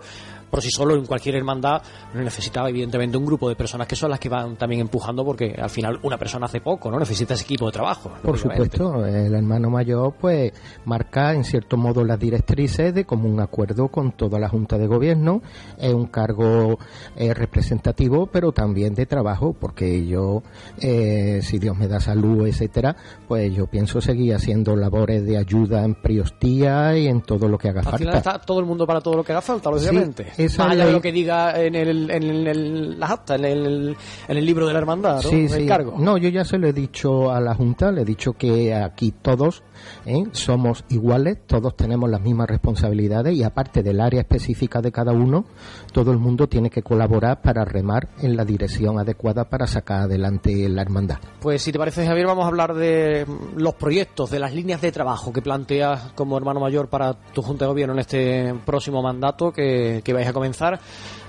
[0.52, 1.82] por sí solo en cualquier hermandad
[2.14, 5.72] necesitaba evidentemente un grupo de personas que son las que van también empujando, porque al
[5.72, 7.00] final una persona hace poco, ¿no?
[7.00, 8.12] Necesita ese equipo de trabajo.
[8.22, 10.54] Por supuesto, el hermano mayor pues
[10.86, 15.42] marca en cierto modo las directrices de común acuerdo con toda la Junta de Gobierno,
[15.80, 16.78] es un cargo
[17.16, 20.44] eh, representativo, pero también de trabajo, porque yo,
[20.80, 22.96] eh, si Dios me da salud, etcétera,
[23.28, 27.70] pues yo pienso seguir haciendo labores de ayuda en priostía y en todo lo que
[27.70, 27.96] haga falta.
[27.96, 30.32] Al final está todo el mundo para todo lo que haga falta, lógicamente.
[30.36, 33.98] Sí, Más allá de lo que diga en el, en el, las actas, en el,
[34.28, 35.30] en el libro de la hermandad, ¿no?
[35.30, 35.68] Sí, sí.
[35.98, 39.14] No, yo ya se lo he dicho a la Junta, le he dicho que aquí
[39.22, 39.64] todos
[40.06, 40.26] ¿eh?
[40.32, 45.46] somos iguales, todos tenemos las mismas responsabilidades y aparte del área específica de cada uno,
[45.92, 50.68] todo el mundo tiene que colaborar para remar en la dirección adecuada para sacar adelante
[50.70, 51.18] la hermandad.
[51.40, 53.26] Pues si te parece, Javier, vamos a hablar de
[53.56, 57.66] los proyectos, de las líneas de trabajo que planteas como hermano mayor para tu Junta
[57.66, 60.80] de Gobierno en este próximo mandato que, que vais a comenzar.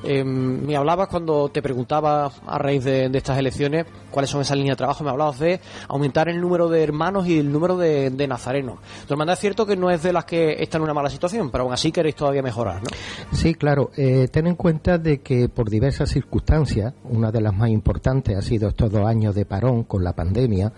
[0.04, 4.74] Eh, me hablabas cuando te preguntaba a raíz de, estas elecciones cuáles son esas líneas
[4.74, 8.78] de trabajo, me hablabas de aumentar el número de hermanos y el número de, nazarenos.
[9.06, 11.50] Tu hermandad es cierto que no es de las que está en una mala situación,
[11.50, 12.88] pero aún así queréis todavía mejorar, ¿no?
[13.32, 13.90] Sí, claro.
[13.96, 18.42] Eh, ten en cuenta de que por diversas circunstancias, una de las más importantes ha
[18.42, 20.72] sido estos dos años de parón con la pandemia,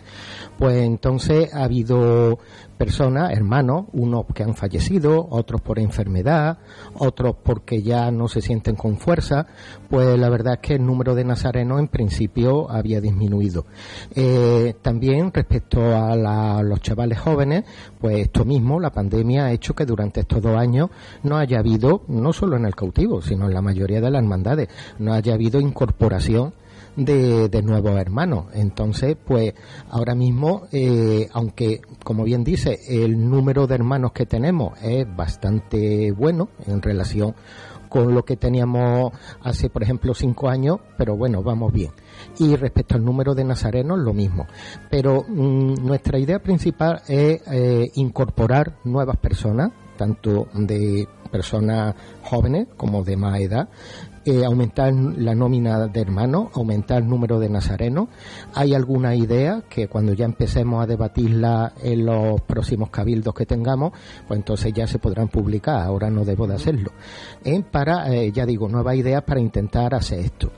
[0.59, 2.39] pues entonces ha habido
[2.77, 6.59] personas, hermanos, unos que han fallecido, otros por enfermedad,
[6.95, 9.47] otros porque ya no se sienten con fuerza,
[9.89, 13.67] pues la verdad es que el número de nazarenos en principio había disminuido.
[14.15, 16.15] Eh, también respecto a,
[16.63, 17.65] los chavales jóvenes,
[18.01, 20.91] pues esto mismo, la pandemia ha hecho que durante estos dos años
[21.23, 24.69] no haya habido, no solo en el cautivo, sino en la mayoría de las hermandades,
[24.99, 26.53] no haya habido incorporación
[26.97, 28.47] de, nuevos hermanos.
[28.55, 29.55] Entonces, pues
[29.91, 36.13] ahora mismo, eh, aunque, como bien dice, el número de hermanos que tenemos es bastante
[36.13, 37.35] bueno en relación
[37.89, 41.93] con lo que teníamos hace, por ejemplo, cinco años, pero bueno, vamos bien.
[42.39, 44.47] Y respecto al número de nazarenos, lo mismo.
[44.91, 53.03] Pero mm, nuestra idea principal es eh, incorporar nuevas personas, tanto de personas jóvenes como
[53.03, 53.69] de más edad,
[54.27, 58.09] eh, aumentar la nómina de hermanos, aumentar el número de nazarenos.
[58.55, 63.93] Hay alguna idea que cuando ya empecemos a debatirla en los próximos cabildos que tengamos,
[64.27, 65.81] pues entonces ya se podrán publicar.
[65.81, 66.91] Ahora no debo de hacerlo.
[67.45, 70.51] Eh, para, eh, ya digo, nuevas ideas para intentar hacer esto.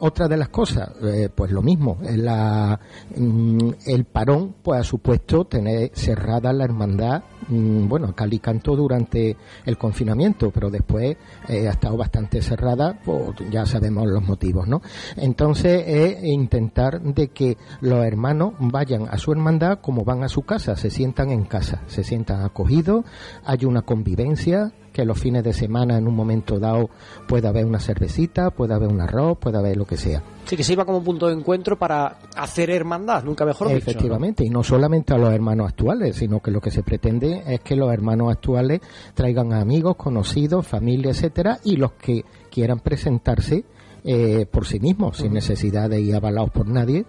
[0.00, 0.90] Otra de las cosas,
[1.34, 1.98] pues lo mismo.
[2.02, 2.78] La,
[3.16, 9.36] mm, el parón, pues ha supuesto tener cerrada la hermandad, mm, bueno, Cali cantó durante
[9.64, 11.16] el confinamiento, pero después
[11.48, 14.82] ha estado bastante cerrada pues ya sabemos los motivos, ¿no?
[15.16, 20.42] Entonces es intentar de que los hermanos vayan a su hermandad como van a su
[20.42, 23.04] casa, se sientan en casa, se sientan acogidos,
[23.44, 26.90] hay una convivencia, que los fines de semana en un momento dado
[27.26, 30.22] pueda haber una cervecita, pueda haber un arroz, pueda haber lo que sea.
[30.44, 33.78] Sí, que sirva como punto de encuentro para hacer hermandad, nunca mejor dicho.
[33.78, 37.60] Efectivamente, y no solamente a los hermanos actuales, sino que lo que se pretende es
[37.60, 38.80] que los hermanos actuales
[39.14, 43.64] traigan amigos, conocidos, familia, etcétera, y los que quieran presentarse
[44.04, 47.04] eh, por sí mismos, sin necesidad de ir avalados por nadie,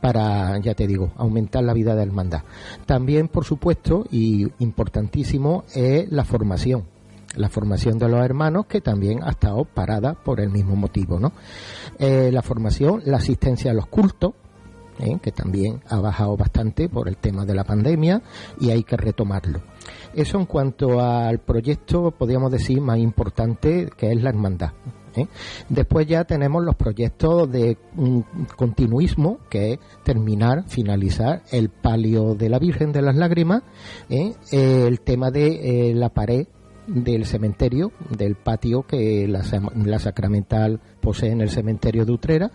[0.00, 2.42] para, ya te digo, aumentar la vida de hermandad.
[2.84, 6.91] También, por supuesto, y importantísimo, es la formación
[7.36, 11.32] la formación de los hermanos que también ha estado parada por el mismo motivo, ¿no?
[11.98, 14.34] Eh, la formación, la asistencia a los cultos,
[14.98, 15.18] ¿eh?
[15.22, 18.22] que también ha bajado bastante por el tema de la pandemia
[18.60, 19.62] y hay que retomarlo.
[20.14, 24.72] Eso en cuanto al proyecto, podríamos decir, más importante, que es la hermandad.
[25.16, 25.26] ¿eh?
[25.68, 27.78] Después ya tenemos los proyectos de
[28.56, 33.62] continuismo, que es terminar, finalizar el palio de la Virgen de las Lágrimas,
[34.08, 36.46] el tema de la pared
[36.86, 39.42] del cementerio, del patio que la,
[39.84, 42.50] la, Sacramental posee en el cementerio de Utrera.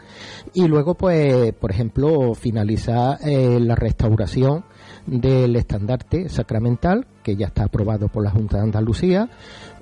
[0.53, 4.65] Y luego pues por ejemplo finaliza eh, la restauración
[5.07, 9.29] del estandarte sacramental que ya está aprobado por la Junta de Andalucía.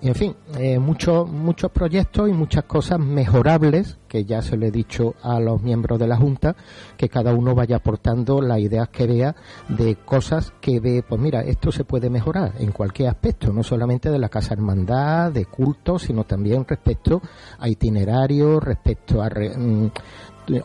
[0.01, 4.71] En fin, eh, muchos muchos proyectos y muchas cosas mejorables que ya se lo he
[4.71, 6.55] dicho a los miembros de la Junta,
[6.95, 9.35] que cada uno vaya aportando las ideas que vea
[9.67, 14.09] de cosas que ve, pues mira, esto se puede mejorar en cualquier aspecto, no solamente
[14.09, 17.21] de la Casa Hermandad, de culto, sino también respecto
[17.59, 19.91] a itinerario, respecto a mm,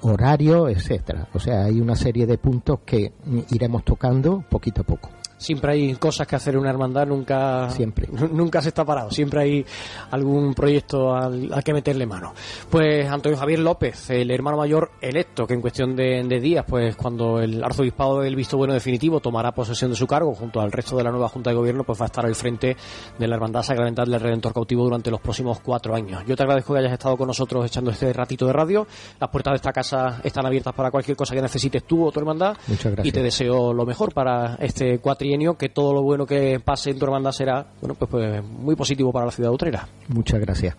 [0.02, 1.28] horario, etcétera.
[1.32, 3.12] O sea, hay una serie de puntos que
[3.50, 8.06] iremos tocando poquito a poco siempre hay cosas que hacer en una hermandad, nunca, siempre.
[8.32, 9.66] nunca se está parado, siempre hay
[10.10, 12.32] algún proyecto al, que meterle mano.
[12.68, 17.40] Pues Antonio Javier López, el hermano mayor electo, que en cuestión de, días, pues cuando
[17.40, 21.04] el arzobispado del visto bueno definitivo tomará posesión de su cargo junto al resto de
[21.04, 22.76] la nueva Junta de Gobierno, pues va a estar al frente
[23.18, 26.22] de la Hermandad Sacramental del Redentor Cautivo durante los próximos cuatro años.
[26.26, 28.86] Yo te agradezco que hayas estado con nosotros echando este ratito de radio.
[29.18, 32.20] Las puertas de esta casa están abiertas para cualquier cosa que necesites tú o tu
[32.20, 32.56] hermandad.
[32.66, 33.06] Muchas gracias.
[33.06, 36.98] Y te deseo lo mejor para este cuatri que todo lo bueno que pase en
[36.98, 39.88] tu hermandad será bueno pues, pues muy positivo para la ciudad de Utrera.
[40.08, 40.76] Muchas gracias.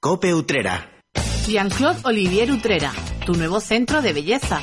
[0.00, 0.90] Cope Utrera.
[1.46, 2.92] Jean-Claude Olivier Utrera,
[3.26, 4.60] tu nuevo centro de belleza.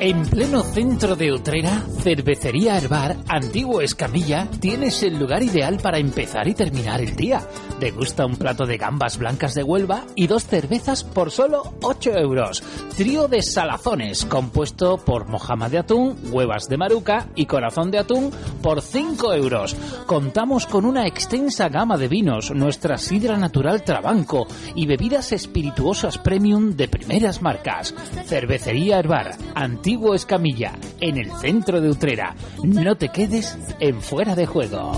[0.00, 6.46] En pleno centro de Utrera, Cervecería Herbar, Antiguo Escamilla, tienes el lugar ideal para empezar
[6.46, 7.40] y terminar el día.
[7.80, 12.62] Degusta un plato de gambas blancas de Huelva y dos cervezas por solo 8 euros.
[12.94, 18.32] Trío de salazones, compuesto por mojama de atún, huevas de maruca y corazón de atún
[18.60, 19.74] por 5 euros.
[20.04, 26.76] Contamos con una extensa gama de vinos, nuestra sidra natural Trabanco y bebidas espirituosas premium
[26.76, 27.94] de primeras marcas.
[28.26, 32.36] Cervecería Herbar, Antiguo Escamilla, en el centro de Utrera.
[32.62, 34.92] No te quedes en fuera de juego.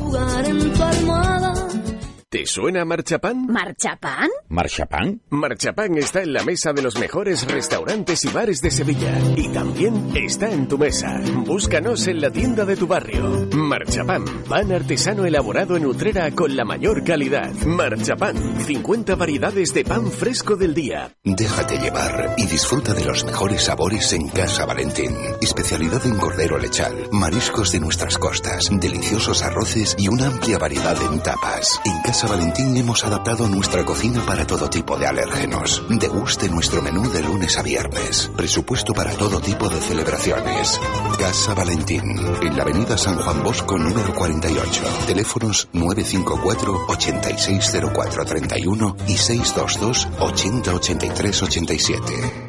[2.33, 3.47] ¿Te suena Marchapán?
[3.47, 4.31] ¿Marchapán?
[4.49, 5.21] ¿Marchapán?
[5.29, 9.19] Marchapán está en la mesa de los mejores restaurantes y bares de Sevilla.
[9.37, 11.21] Y también está en tu mesa.
[11.45, 13.51] Búscanos en la tienda de tu barrio.
[13.53, 17.53] Marchapán, pan artesano elaborado en Utrera con la mayor calidad.
[17.67, 21.15] Marchapán, 50 variedades de pan fresco del día.
[21.23, 25.15] Déjate llevar y disfruta de los mejores sabores en Casa Valentín.
[25.43, 31.23] Especialidad en cordero lechal, mariscos de nuestras costas, deliciosos arroces y una amplia variedad en
[31.23, 31.79] tapas.
[31.85, 35.83] En Casa Valentín hemos adaptado nuestra cocina para todo tipo de alérgenos.
[35.89, 38.31] Deguste nuestro menú de lunes a viernes.
[38.37, 40.81] Presupuesto para todo tipo de celebraciones.
[41.19, 42.03] Casa Valentín,
[42.43, 44.83] en la avenida San Juan Bosco número 48.
[45.07, 52.42] Teléfonos 954 860431 y 622 808387.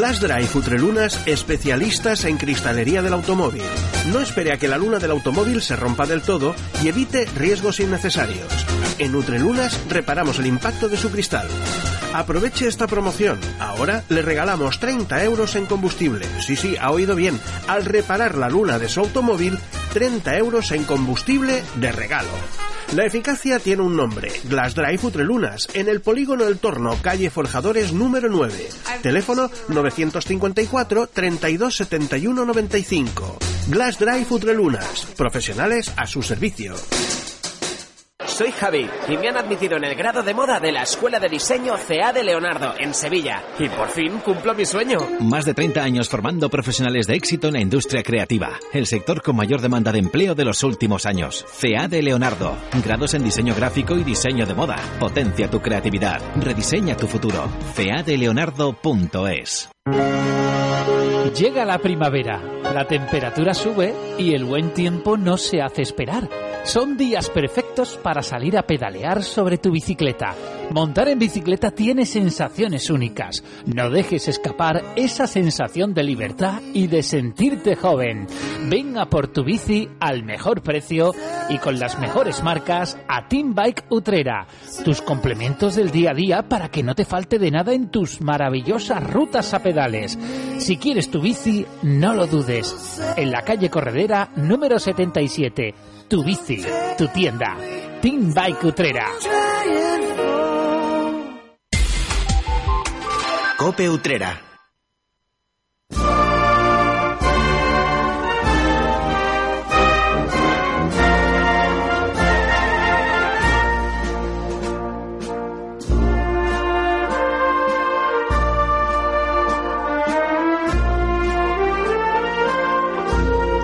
[0.00, 3.60] Glass Drive Utrelunas, especialistas en cristalería del automóvil.
[4.10, 7.80] No espere a que la luna del automóvil se rompa del todo y evite riesgos
[7.80, 8.46] innecesarios.
[8.98, 11.46] En Utrelunas reparamos el impacto de su cristal.
[12.14, 13.38] Aproveche esta promoción.
[13.58, 16.24] Ahora le regalamos 30 euros en combustible.
[16.40, 17.38] Sí, sí, ha oído bien.
[17.68, 19.58] Al reparar la luna de su automóvil,
[19.92, 22.30] 30 euros en combustible de regalo.
[22.94, 27.92] La eficacia tiene un nombre, Glass Drive Utrelunas, en el polígono del Torno, calle Forjadores
[27.92, 28.68] número 9.
[29.00, 33.38] Teléfono 954 32 71 95.
[33.68, 36.74] Glass Drive Utrelunas, profesionales a su servicio.
[38.40, 41.28] Soy Javi y me han admitido en el grado de moda de la Escuela de
[41.28, 43.44] Diseño CA de Leonardo, en Sevilla.
[43.58, 44.96] Y por fin cumplo mi sueño.
[45.20, 49.36] Más de 30 años formando profesionales de éxito en la industria creativa, el sector con
[49.36, 51.44] mayor demanda de empleo de los últimos años.
[51.60, 54.78] CA de Leonardo, grados en diseño gráfico y diseño de moda.
[54.98, 57.46] Potencia tu creatividad, rediseña tu futuro.
[57.76, 59.68] CADeleonardo.es.
[61.36, 62.42] Llega la primavera,
[62.74, 66.28] la temperatura sube y el buen tiempo no se hace esperar.
[66.64, 70.34] Son días perfectos para salir a pedalear sobre tu bicicleta.
[70.70, 73.42] Montar en bicicleta tiene sensaciones únicas.
[73.66, 78.28] No dejes escapar esa sensación de libertad y de sentirte joven.
[78.68, 81.12] Venga por tu bici al mejor precio
[81.48, 84.46] y con las mejores marcas a Team Bike Utrera.
[84.84, 88.20] Tus complementos del día a día para que no te falte de nada en tus
[88.20, 89.62] maravillosas rutas a
[90.58, 93.00] Si quieres tu bici, no lo dudes.
[93.16, 95.74] En la calle Corredera número 77.
[96.08, 96.62] Tu bici,
[96.98, 97.56] tu tienda.
[98.02, 99.06] Team Bike Utrera.
[103.56, 104.49] Cope Utrera.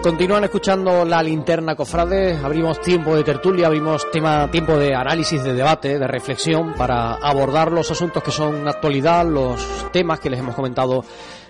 [0.07, 5.53] Continúan escuchando la linterna cofrade, abrimos tiempo de tertulia, abrimos tema, tiempo de análisis, de
[5.53, 10.55] debate, de reflexión para abordar los asuntos que son actualidad, los temas que les hemos
[10.55, 11.05] comentado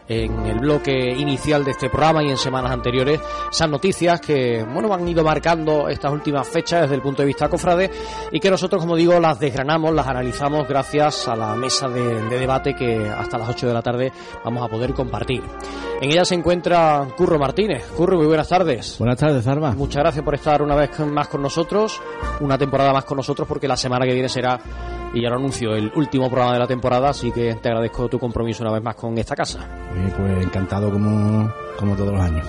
[0.09, 4.93] en el bloque inicial de este programa y en semanas anteriores, esas noticias que, bueno,
[4.93, 7.91] han ido marcando estas últimas fechas desde el punto de vista cofrade
[8.31, 12.39] y que nosotros, como digo, las desgranamos, las analizamos gracias a la mesa de, de
[12.39, 14.13] debate que hasta las 8 de la tarde
[14.45, 15.43] vamos a poder compartir.
[16.01, 17.87] En ella se encuentra Curro Martínez.
[17.97, 18.99] Curro, muy buenas tardes.
[18.99, 19.73] Buenas tardes, Arba.
[19.73, 22.01] Muchas gracias por estar una vez más con nosotros,
[22.41, 24.61] una temporada más con nosotros, porque la semana que viene será,
[25.15, 28.19] y ya lo anuncio, el último programa de la temporada, así que te agradezco tu
[28.19, 29.67] compromiso una vez más con esta casa.
[30.17, 32.47] Pues encantado como, como todos los años.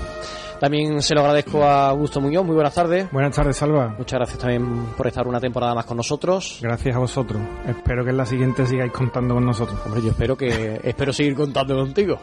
[0.59, 2.45] También se lo agradezco a Augusto Muñoz.
[2.45, 3.11] Muy buenas tardes.
[3.11, 3.93] Buenas tardes, Salva.
[3.97, 6.59] Muchas gracias también por estar una temporada más con nosotros.
[6.61, 7.41] Gracias a vosotros.
[7.67, 9.79] Espero que en la siguiente sigáis contando con nosotros.
[9.85, 12.19] Hombre, yo espero que espero seguir contando contigo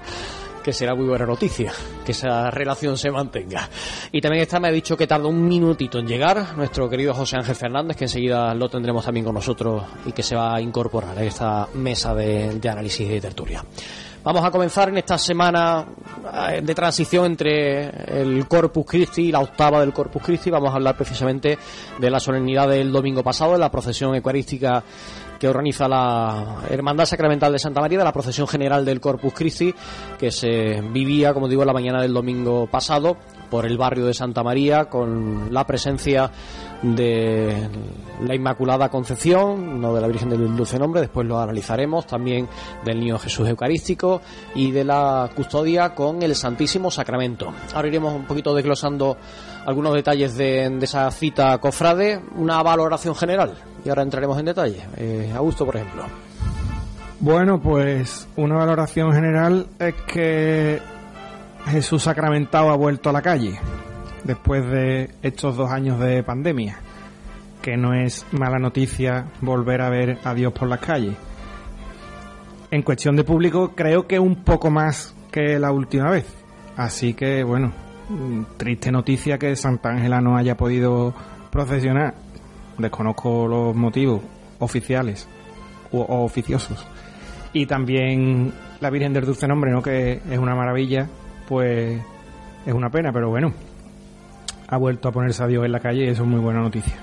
[0.65, 1.75] que será muy buena noticia,
[2.07, 3.69] que esa relación se mantenga.
[4.11, 7.37] Y también está, me ha dicho que tarda un minutito en llegar nuestro querido José
[7.37, 11.19] Ángel Fernández, que enseguida lo tendremos también con nosotros y que se va a incorporar
[11.19, 13.63] a esta mesa de, de análisis y de tertulia.
[14.25, 15.85] Vamos a comenzar en esta semana
[16.63, 20.49] de transición entre el Corpus Christi y la octava del Corpus Christi.
[20.49, 21.59] Vamos a hablar precisamente
[21.99, 24.83] de la solemnidad del domingo pasado, de la procesión eucarística
[25.39, 29.75] que organiza la Hermandad Sacramental de Santa María, de la procesión general del Corpus Christi,
[30.19, 33.19] que se vivía, como digo, la mañana del domingo pasado
[33.55, 36.29] por el barrio de Santa María, con la presencia
[36.83, 37.69] de
[38.27, 42.49] la Inmaculada Concepción, no de la Virgen del Dulce Nombre, después lo analizaremos, también
[42.85, 44.23] del Niño Jesús Eucarístico
[44.57, 47.55] y de la custodia con el Santísimo Sacramento.
[47.73, 49.19] Ahora iremos un poquito desglosando
[49.65, 54.85] algunos detalles de, de esa cita cofrade, una valoración general y ahora entraremos en detalle.
[54.96, 56.02] Eh, Augusto, por ejemplo.
[57.21, 60.83] Bueno, pues una valoración general es que
[61.67, 63.58] Jesús sacramentado ha vuelto a la calle
[64.25, 66.79] después de estos dos años de pandemia.
[67.62, 71.17] que no es mala noticia volver a ver a Dios por las calles.
[72.71, 76.27] En cuestión de público, creo que un poco más que la última vez.
[76.77, 77.73] Así que, bueno,
[78.10, 81.15] mm, triste noticia que Santa Ángela no haya podido
[81.50, 82.15] procesionar.
[82.77, 84.21] Desconozco los motivos
[84.58, 85.27] oficiales
[85.90, 86.87] o, oficiosos.
[87.54, 89.81] Y también la Virgen del Dulce Nombre, ¿no?
[89.81, 91.08] Que es una maravilla,
[91.49, 92.01] pues
[92.67, 93.53] es una pena, pero bueno,
[94.69, 96.95] ha vuelto a ponerse a Dios en la calle y eso es muy buena noticia.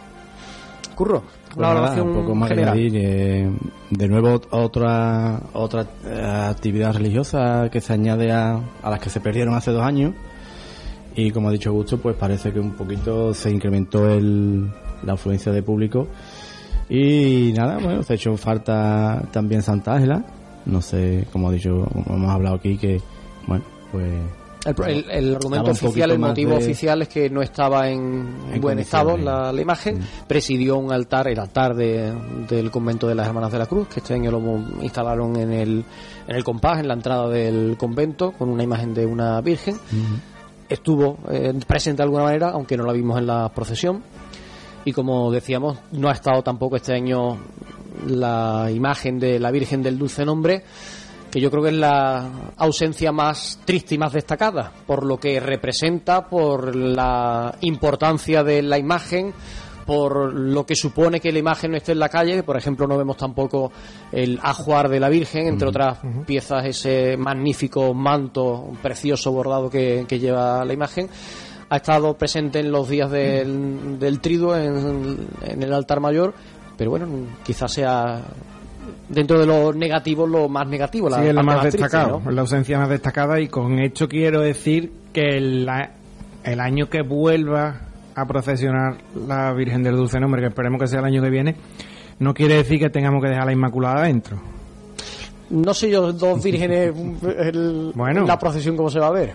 [0.95, 2.73] Curro, Pues una nada, valoración un poco más que general.
[2.77, 3.51] añadir, eh,
[3.89, 9.19] de nuevo otra otra eh, actividad religiosa que se añade a, a las que se
[9.19, 10.13] perdieron hace dos años
[11.15, 14.69] y como ha dicho Augusto pues parece que un poquito se incrementó el,
[15.03, 16.07] la afluencia de público
[16.89, 20.23] y nada bueno se ha hecho falta también Santa Ángela
[20.65, 23.01] no sé como ha dicho como hemos hablado aquí que
[23.47, 28.61] bueno pues El, argumento oficial, el motivo de- oficial es que no estaba en, En
[28.61, 29.99] buen estado la, la imagen.
[30.27, 32.13] Presidió un altar, el altar de-
[32.47, 34.39] del convento de las Hermanas de la Cruz, que este año lo
[34.83, 35.83] instalaron en el,
[36.27, 39.77] en el compás, en la entrada del convento, con una imagen de una virgen.
[40.69, 44.03] Estuvo eh, presente de alguna manera, aunque no la vimos en la procesión.
[44.85, 47.37] Y como decíamos, no ha estado tampoco este año
[48.07, 50.63] la imagen de la Virgen del Dulce Nombre,
[51.31, 55.39] que yo creo que es la ausencia más triste y más destacada, por lo que
[55.39, 59.33] representa, por la importancia de la imagen,
[59.85, 62.43] por lo que supone que la imagen no esté en la calle.
[62.43, 63.71] Por ejemplo, no vemos tampoco
[64.11, 70.19] el ajuar de la Virgen, entre otras piezas, ese magnífico manto precioso bordado que, que
[70.19, 71.09] lleva la imagen.
[71.69, 76.33] Ha estado presente en los días del, del triduo en, en el altar mayor,
[76.77, 77.07] pero bueno,
[77.45, 78.21] quizás sea
[79.11, 81.09] dentro de lo negativo lo más negativo.
[81.09, 82.29] La sí, es lo parte más triste, destacado, ¿no?
[82.29, 85.67] es la ausencia más destacada y con esto quiero decir que el,
[86.43, 87.81] el año que vuelva
[88.15, 88.97] a procesionar
[89.27, 91.55] la Virgen del Dulce Nombre, que esperemos que sea el año que viene,
[92.19, 94.37] no quiere decir que tengamos que dejar la Inmaculada adentro.
[95.49, 96.93] No sé yo, dos vírgenes,
[97.37, 98.25] el- Bueno.
[98.25, 99.33] la procesión cómo se va a ver.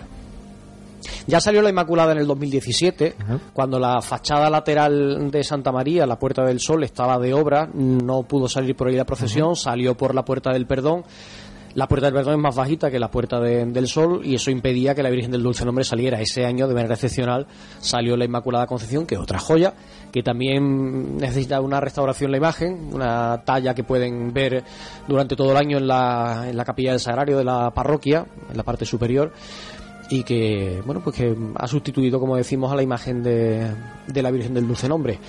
[1.27, 3.15] Ya salió la Inmaculada en el 2017,
[3.53, 8.23] cuando la fachada lateral de Santa María, la Puerta del Sol, estaba de obra, no
[8.23, 11.03] pudo salir por ahí la procesión, salió por la Puerta del Perdón.
[11.75, 14.49] La Puerta del Perdón es más bajita que la Puerta de- del Sol y eso
[14.49, 16.19] impedía que la Virgen del Dulce Nombre saliera.
[16.19, 17.45] Ese año, de manera excepcional,
[17.79, 19.75] salió la Inmaculada Concepción, que es otra joya,
[20.11, 24.63] que también necesita una restauración la imagen, una talla que pueden ver
[25.07, 28.57] durante todo el año en la, en la capilla del Sagrario de la parroquia, en
[28.57, 29.31] la parte superior
[30.09, 33.67] y que bueno pues que ha sustituido como decimos a la imagen de,
[34.07, 35.19] de la Virgen del Dulce Nombre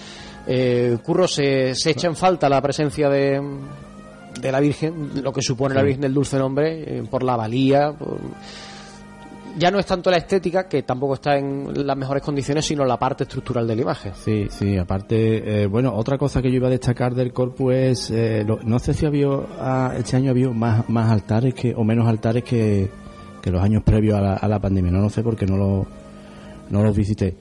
[0.47, 3.41] eh, Curro se, se echa en falta la presencia de,
[4.41, 5.83] de la Virgen lo que supone la.
[5.83, 8.19] Virgen del Dulce Nombre eh, por la valía por-
[9.57, 12.97] ya no es tanto la estética que tampoco está en las mejores condiciones sino la
[12.97, 16.69] parte estructural de la imagen Sí, sí, aparte, eh, bueno, otra cosa que yo iba
[16.69, 19.27] a destacar del corpus es, eh, lo- no sé si había,
[19.59, 22.89] ah, este año había más, más altares que, o menos altares que,
[23.49, 25.87] que los años previos a la, a la pandemia, no lo sé porque no, lo,
[26.71, 27.35] no los visité.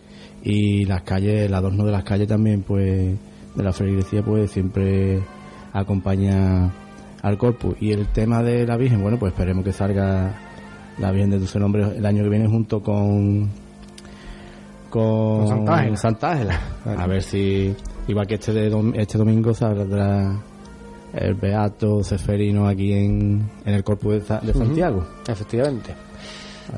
[0.43, 3.15] Y las calles, el adorno de las calles también, pues,
[3.55, 5.19] de la feligresía, pues siempre
[5.73, 6.71] acompaña
[7.21, 7.75] al corpus.
[7.81, 10.33] Y el tema de la Virgen, bueno, pues esperemos que salga
[10.99, 13.49] la Virgen de Dulce Nombre el año que viene junto con
[14.89, 15.97] con, Con Santa Ángela.
[15.97, 16.59] Santa Ángela.
[16.97, 17.75] A ver si,
[18.07, 20.39] igual que este, de dom- este domingo, saldrá
[21.13, 24.59] el Beato Ceferino aquí en, en el Corpus de, Sa- de Ujú.
[24.59, 25.05] Santiago.
[25.27, 25.95] Efectivamente.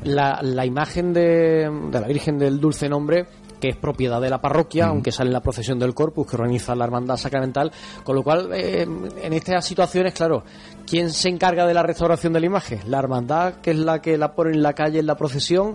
[0.04, 3.26] La, la imagen de, de la Virgen del Dulce Nombre,
[3.60, 6.74] que es propiedad de la parroquia, aunque sale en la procesión del Corpus que organiza
[6.76, 7.72] la Hermandad Sacramental,
[8.04, 8.82] con lo cual, eh,
[9.22, 10.44] en estas situaciones, claro,
[10.86, 12.78] ¿quién se encarga de la restauración de la imagen?
[12.86, 15.74] La Hermandad, que es la que la pone en la calle en la procesión,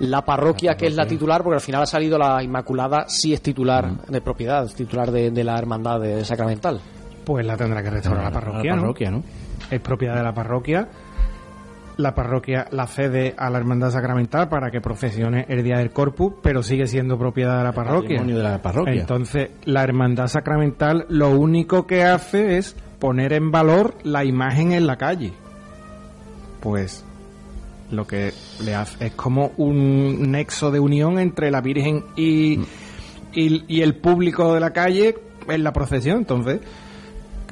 [0.00, 3.40] la parroquia, que es la titular, porque al final ha salido la Inmaculada, sí es
[3.40, 6.80] titular de propiedad, es titular de, de la Hermandad de Sacramental.
[7.24, 9.22] Pues la tendrá que restaurar la La parroquia, parroquia, ¿no?
[9.70, 10.88] Es propiedad de la parroquia.
[11.98, 16.34] La parroquia la cede a la Hermandad Sacramental para que procesione el día del Corpus,
[16.42, 18.16] pero sigue siendo propiedad de la parroquia.
[18.16, 18.94] patrimonio de la parroquia.
[18.94, 24.86] Entonces, la Hermandad Sacramental lo único que hace es poner en valor la imagen en
[24.86, 25.32] la calle.
[26.60, 27.04] Pues
[27.90, 28.32] lo que
[28.64, 32.60] le hace es como un nexo de unión entre la Virgen y,
[33.34, 35.16] y, y el público de la calle
[35.46, 36.18] en la procesión.
[36.18, 36.60] Entonces,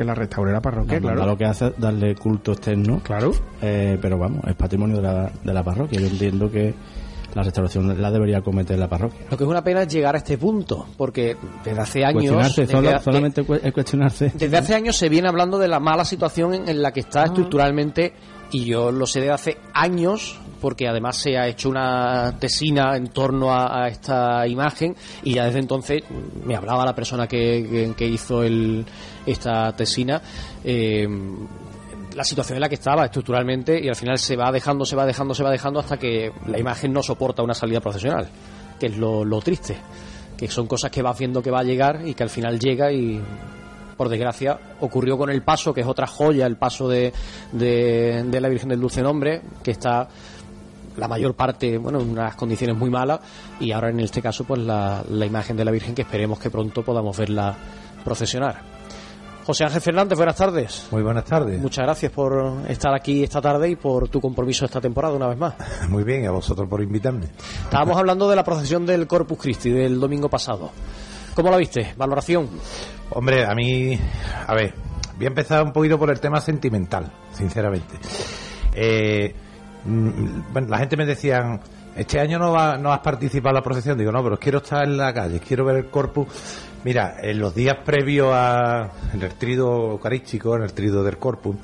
[0.01, 1.27] que la restaure la parroquia, La claro.
[1.27, 3.01] lo que hace es darle culto externo.
[3.03, 3.33] Claro.
[3.61, 6.01] Eh, pero vamos, es patrimonio de la, de la parroquia.
[6.01, 6.75] Yo entiendo que
[7.35, 9.21] la restauración la debería cometer la parroquia.
[9.31, 12.15] Lo que es una pena es llegar a este punto, porque desde hace años...
[12.23, 14.33] Cuestionarse, desde solo- solamente es cuestionarse.
[14.35, 17.25] Desde hace años se viene hablando de la mala situación en, en la que está
[17.27, 18.15] estructuralmente
[18.53, 23.09] y yo lo sé de hace años porque además se ha hecho una tesina en
[23.09, 26.03] torno a, esta imagen y ya desde entonces
[26.45, 28.85] me hablaba la persona que, que- hizo el,
[29.25, 30.21] esta tesina
[30.63, 31.09] eh,
[32.15, 35.07] la situación en la que estaba estructuralmente y al final se va dejando, se va
[35.07, 38.29] dejando, se va dejando hasta que la imagen no soporta una salida procesional,
[38.81, 39.77] que es lo, lo triste,
[40.37, 42.91] que son cosas que vas viendo que va a llegar y que al final llega
[42.93, 43.23] y
[44.01, 47.13] por desgracia ocurrió con el paso, que es otra joya, el paso de,
[47.53, 50.09] de, de la Virgen del Dulce Nombre, que está
[50.97, 53.21] la mayor parte, bueno, en unas condiciones muy malas
[53.61, 56.49] y ahora en este caso pues la, la imagen de la Virgen que esperemos que
[56.49, 57.55] pronto podamos verla
[58.03, 58.63] procesionar.
[59.45, 60.87] José Ángel Fernández, buenas tardes.
[60.91, 61.61] Muy buenas tardes.
[61.61, 65.37] Muchas gracias por estar aquí esta tarde y por tu compromiso esta temporada una vez
[65.37, 65.57] más.
[65.91, 67.27] Muy bien, a vosotros por invitarme.
[67.65, 70.71] Estábamos hablando de la procesión del Corpus Christi del domingo pasado.
[71.35, 71.93] ¿Cómo la viste?
[71.99, 72.49] ¿Valoración?
[73.11, 73.99] Hombre, a mí,
[74.47, 74.75] a ver,
[75.17, 77.99] voy a empezar un poquito por el tema sentimental, sinceramente.
[78.73, 79.35] Eh,
[79.85, 81.61] mm, bueno, la gente me decían,
[81.97, 83.99] este año no, va, no has participado en la procesión.
[83.99, 86.29] Digo, no, pero quiero estar en la calle, quiero ver el corpus.
[86.85, 88.91] Mira, en los días previos al
[89.39, 91.57] trido eucarístico, en el trido del corpus,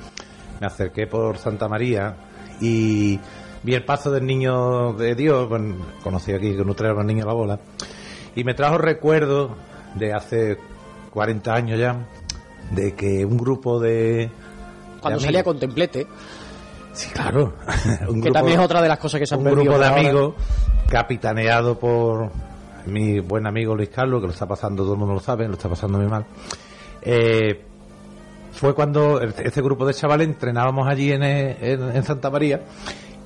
[0.61, 2.17] me acerqué por Santa María
[2.61, 3.19] y
[3.63, 7.25] vi el paso del niño de Dios, bueno, conocí aquí que no traía el niño
[7.25, 7.61] a la bola,
[8.35, 9.53] y me trajo recuerdos
[9.95, 10.59] de hace
[11.17, 11.97] 40 años ya,
[12.73, 14.31] de que un grupo de...
[15.01, 16.07] Cuando de salía amigos- con templete,
[16.93, 17.55] Sí, claro.
[18.09, 19.87] Un que grupo- también es otra de las cosas que se han un grupo de
[19.87, 19.99] ahora.
[20.01, 20.35] amigos
[20.91, 22.31] capitaneado por
[22.87, 25.55] mi buen amigo Luis Carlos, que lo está pasando, todo el mundo lo sabe, lo
[25.55, 26.25] está pasando muy mal.
[27.03, 27.65] Eh,
[28.53, 32.63] fue cuando el- este grupo de chavales entrenábamos allí en, eh, en- en Santa María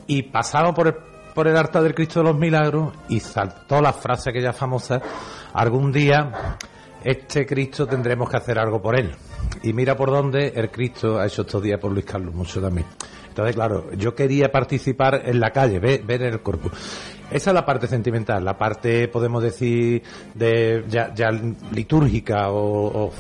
[0.07, 0.95] y pasábamos por el,
[1.35, 5.01] por el altar del Cristo de los Milagros y saltó la frase aquella famosa,
[5.55, 6.57] algún día
[7.05, 9.11] este Cristo tendremos que hacer algo por él.
[9.63, 12.87] Y mira por dónde el Cristo ha hecho estos días por Luis Carlos, mucho también.
[13.29, 16.73] Entonces, claro, yo quería participar en la calle, ver, ver el corpus.
[17.31, 20.03] Esa es la parte sentimental, la parte, podemos decir,
[20.35, 21.31] de ya,
[21.73, 23.13] litúrgica o, o-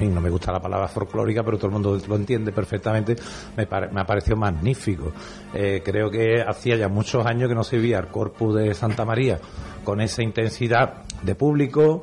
[0.00, 3.14] no me gusta la palabra folclórica, pero todo el mundo lo entiende perfectamente,
[3.56, 5.12] me, pare- me ha parecido magnífico.
[5.54, 9.04] Eh, creo que hacía ya muchos años que no se veía el corpus de Santa
[9.04, 9.38] María
[9.84, 12.02] con esa intensidad de público,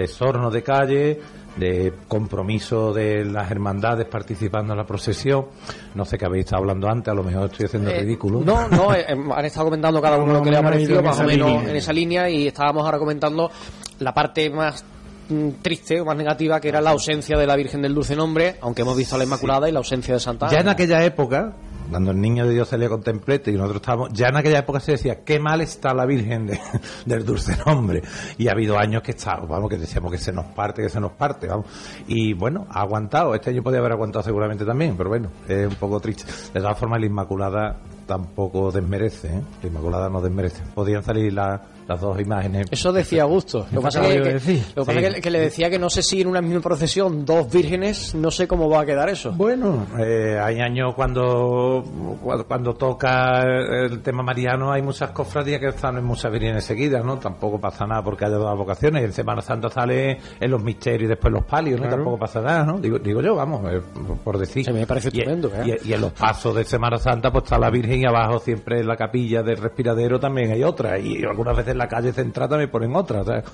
[0.00, 1.20] de sorno de calle,
[1.56, 5.46] de compromiso de las hermandades participando en la procesión.
[5.94, 8.40] No sé qué habéis estado hablando antes, a lo mejor estoy haciendo Eh, ridículo.
[8.40, 11.18] No, no, eh, eh, han estado comentando cada uno lo que le ha parecido, más
[11.20, 11.70] o menos línea.
[11.70, 13.50] en esa línea, y estábamos ahora comentando
[13.98, 14.84] la parte más
[15.28, 18.56] mm, triste o más negativa, que era la ausencia de la Virgen del Dulce Nombre,
[18.62, 20.72] aunque hemos visto a la Inmaculada y la ausencia de Santa Ya en Ana.
[20.72, 21.52] aquella época,
[21.90, 24.80] cuando el niño de Dios salía con templete y nosotros estábamos, ya en aquella época
[24.80, 26.60] se decía, qué mal está la Virgen de-
[27.06, 28.02] del dulce nombre.
[28.38, 31.00] Y ha habido años que está, vamos, que decíamos que se nos parte, que se
[31.00, 31.66] nos parte, vamos.
[32.06, 33.34] Y bueno, ha aguantado.
[33.34, 36.24] Este año podía haber aguantado seguramente también, pero bueno, es un poco triste.
[36.54, 37.76] De todas formas, la Inmaculada
[38.06, 39.42] tampoco desmerece, ¿eh?
[39.62, 40.62] La Inmaculada no desmerece.
[40.74, 41.60] Podían salir la-
[41.90, 42.66] las dos imágenes.
[42.70, 43.66] Eso decía Augusto.
[43.72, 44.62] Lo que pasa que, de decir.
[44.74, 45.06] lo que pasa Sí.
[45.06, 48.14] es que- que le decía que no sé si en una misma procesión dos vírgenes,
[48.14, 49.32] no sé cómo va a quedar eso.
[49.32, 51.82] Bueno, eh, hay años cuando,
[52.22, 57.04] cuando cuando toca el tema mariano hay muchas cofradías que están en muchas vírgenes seguidas,
[57.04, 57.18] ¿no?
[57.18, 59.04] Tampoco pasa nada porque haya dos vocaciones.
[59.04, 61.82] En Semana Santa sale en los misterios y después los palios, ¿no?
[61.86, 61.96] Claro.
[61.96, 62.78] Tampoco pasa nada, ¿no?
[62.78, 63.80] Digo, digo yo, vamos, eh,
[64.24, 64.70] por- decir.
[64.72, 65.78] me parece Y- estupendo, ¿eh?
[65.84, 68.80] Y, y en los pasos de Semana Santa pues está la Virgen y abajo siempre
[68.80, 70.98] en la capilla del respiradero también hay otra.
[70.98, 73.24] Y algunas veces la calle central también ponen otra.
[73.24, 73.44] ¿sabes?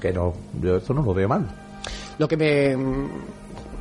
[0.00, 1.46] Que no, yo esto no lo veo mal.
[2.18, 2.76] Lo que me.
[2.76, 3.08] mm,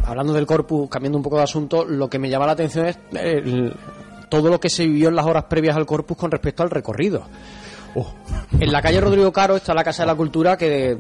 [0.06, 2.98] Hablando del corpus, cambiando un poco de asunto, lo que me llama la atención es
[3.14, 3.72] el-
[4.30, 7.24] todo lo que se vivió en las horas previas al corpus con respecto al recorrido.
[8.60, 10.98] En la calle Rodrigo Caro está la Casa de la Cultura que eh,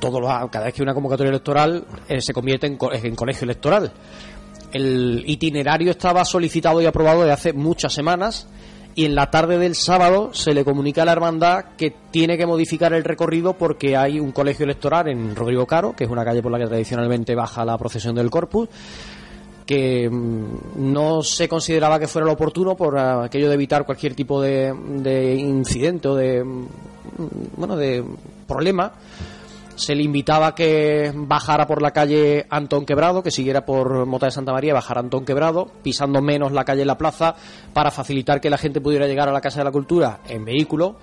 [0.00, 3.14] todo lo- cada vez que hay una convocatoria electoral eh, se convierte en, co- en
[3.14, 3.92] colegio electoral.
[4.72, 8.48] El itinerario estaba solicitado y aprobado desde hace muchas semanas
[8.94, 12.46] y en la tarde del sábado se le comunica a la hermandad que tiene que
[12.46, 16.42] modificar el recorrido porque hay un colegio electoral en Rodrigo Caro, que es una calle
[16.42, 18.68] por la que tradicionalmente baja la procesión del Corpus,
[19.64, 24.40] que mm, no se consideraba que fuera lo oportuno por aquello de evitar cualquier tipo
[24.42, 26.66] de, de incidente o de mm,
[27.56, 28.04] bueno de
[28.46, 28.92] problema
[29.80, 34.26] se le invitaba a que bajara por la calle Antón Quebrado, que siguiera por Mota
[34.26, 37.34] de Santa María, bajara Antón Quebrado, pisando menos la calle La Plaza,
[37.72, 40.96] para facilitar que la gente pudiera llegar a la Casa de la Cultura en vehículo.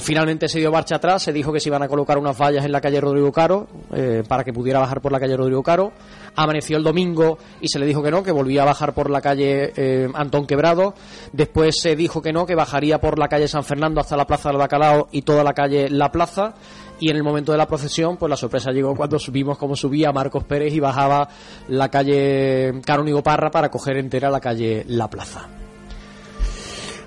[0.00, 2.72] Finalmente se dio marcha atrás, se dijo que se iban a colocar unas vallas en
[2.72, 5.92] la calle Rodrigo Caro eh, para que pudiera bajar por la calle Rodrigo Caro.
[6.34, 9.20] Amaneció el domingo y se le dijo que no, que volvía a bajar por la
[9.20, 10.94] calle eh, Antón Quebrado.
[11.32, 14.48] Después se dijo que no, que bajaría por la calle San Fernando hasta la Plaza
[14.48, 16.54] del Bacalao y toda la calle La Plaza.
[16.98, 20.12] Y en el momento de la procesión, pues la sorpresa llegó cuando subimos como subía
[20.12, 21.28] Marcos Pérez y bajaba
[21.68, 25.46] la calle Canónigo Parra para coger entera la calle La Plaza.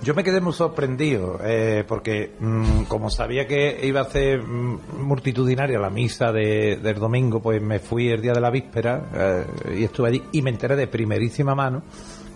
[0.02, 4.80] Yo me quedé muy sorprendido, eh, porque mm, como sabía que iba a ser mm,
[5.02, 9.46] multitudinaria la misa de- del domingo, pues me fui el día de la víspera eh,
[9.80, 11.82] y estuve allí y me enteré de primerísima mano,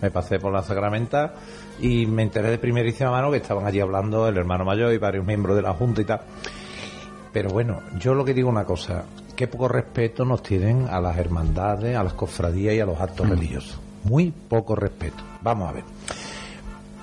[0.02, 1.36] me pasé por la Sacramenta
[1.80, 5.24] y me enteré de primerísima mano que estaban allí hablando el hermano mayor y varios
[5.24, 6.20] miembros de la Junta y tal.
[7.34, 9.04] Pero bueno, yo lo que digo una cosa,
[9.36, 13.28] qué poco respeto nos tienen a las hermandades, a las cofradías y a los actos
[13.28, 13.78] religiosos.
[14.04, 15.22] Muy poco respeto.
[15.42, 15.84] Vamos a ver.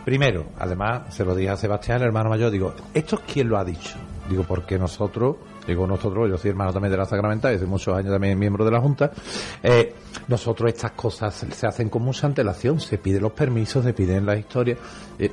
[0.06, 3.58] Primero, además, se lo dije a Sebastián, el hermano mayor, digo, ¿esto es quién lo
[3.60, 3.98] ha dicho?
[4.30, 5.36] Digo, porque nosotros,
[5.68, 8.66] digo nosotros, yo soy hermano también de la Sacramenta, y hace muchos años también miembro
[8.66, 9.12] de la Junta,
[9.62, 9.94] eh,
[10.28, 14.26] nosotros estas cosas se- se hacen con mucha antelación, se piden los permisos, se piden
[14.26, 14.80] las historias,
[15.20, 15.30] eh,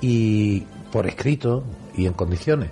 [0.00, 1.62] y por escrito
[1.94, 2.70] y en condiciones.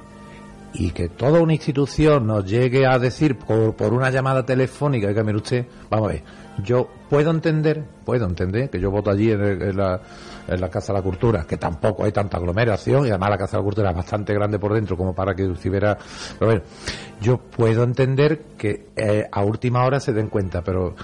[0.79, 5.22] Y que toda una institución nos llegue a decir por, por una llamada telefónica, que
[5.24, 6.22] mire usted, vamos a ver,
[6.62, 10.01] yo puedo entender, puedo entender que yo voto allí en, el- la,
[10.49, 13.57] en la Casa de la Cultura, que tampoco hay tanta aglomeración y además la Casa
[13.57, 15.97] de la Cultura es bastante grande por dentro como para que si viera...
[16.39, 16.62] Pero bueno,
[17.20, 20.95] yo puedo entender que eh, a última hora se den cuenta, pero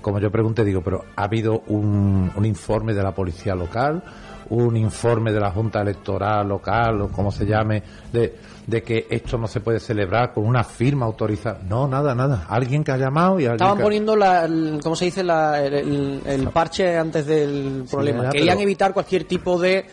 [0.00, 4.02] como yo pregunté, digo, pero ¿ha habido un, un informe de la policía local?
[4.50, 8.34] un informe de la Junta Electoral local o como se llame, de,
[8.66, 11.60] de que esto no se puede celebrar con una firma autorizada.
[11.68, 12.46] No, nada, nada.
[12.48, 15.22] Alguien que ha llamado y alguien Estaban que- poniendo, la, el- ¿cómo se dice?
[15.24, 18.24] La- el, el- el parche antes del problema.
[18.24, 19.86] ya, Querían pero- evitar cualquier tipo de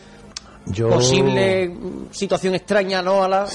[0.66, 1.74] Yo- posible
[2.10, 3.24] situación extraña, ¿no?
[3.24, 3.46] A la,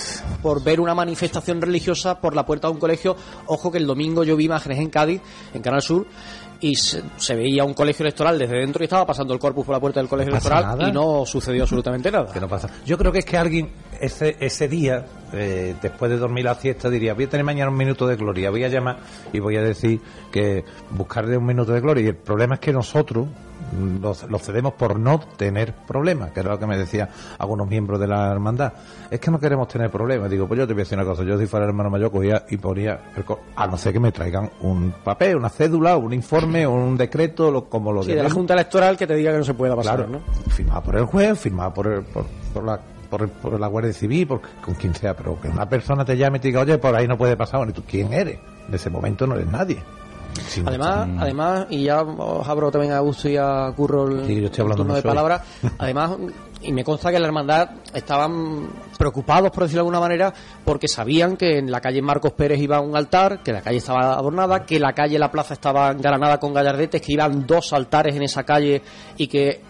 [0.42, 3.16] por ver una manifestación religiosa por la puerta de un colegio.
[3.46, 5.22] Ojo que el domingo yo vi imágenes en Cádiz,
[5.54, 6.08] en Canal Sur,
[6.60, 9.76] y se, se veía un colegio electoral desde dentro y estaba pasando el corpus por
[9.76, 10.90] la puerta del colegio No electoral nada.
[10.90, 12.32] y no sucedió absolutamente nada.
[12.32, 12.70] que no pasa.
[12.86, 13.70] Yo creo que es que alguien
[14.02, 17.78] ese, ese día, eh, después de dormir la siesta, diría, voy a tener mañana un
[17.78, 18.98] minuto de gloria, voy a llamar
[19.32, 20.00] y voy a decir
[20.32, 22.04] que buscarle un minuto de gloria.
[22.04, 23.28] Y el problema es que nosotros
[24.02, 28.00] los, los cedemos por no tener problemas, que era lo que me decían algunos miembros
[28.00, 28.74] de la hermandad.
[29.10, 30.30] Es que no queremos tener problemas.
[30.30, 32.12] Digo, pues yo te voy a decir una cosa, yo si fuera el hermano mayor
[32.12, 35.98] cogía y ponía, el co- a no ser que me traigan un papel, una cédula,
[35.98, 38.30] un informe, un decreto, lo- como lo Sí, de la.
[38.30, 40.52] Junta Electoral que te diga que no se pueda pasar, Claro, ¿no?
[40.52, 42.80] firmada por el juez, firmada por, el- por, por la
[43.18, 46.42] por, la Guardia Civil, por, con quien sea, pero que una persona te llame y
[46.42, 48.40] te diga, oye, por ahí no puede pasar, bueno, ¿y tú quién eres?
[48.68, 49.82] En ese momento no eres nadie.
[50.66, 54.46] Además, además, y ya os abro también a gusto y a Curro el, Sí, yo
[54.48, 55.42] estoy el hablando turno de palabras.
[55.78, 56.18] Además,
[56.64, 60.34] y me consta que la hermandad estaban preocupados, por decirlo de alguna manera,
[60.64, 64.14] porque sabían que en la calle Marcos Pérez iba un altar, que la calle estaba
[64.14, 68.24] adornada, que la calle La Plaza estaba engalanada con gallardetes, que iban dos altares en
[68.24, 68.82] esa calle
[69.18, 69.62] y que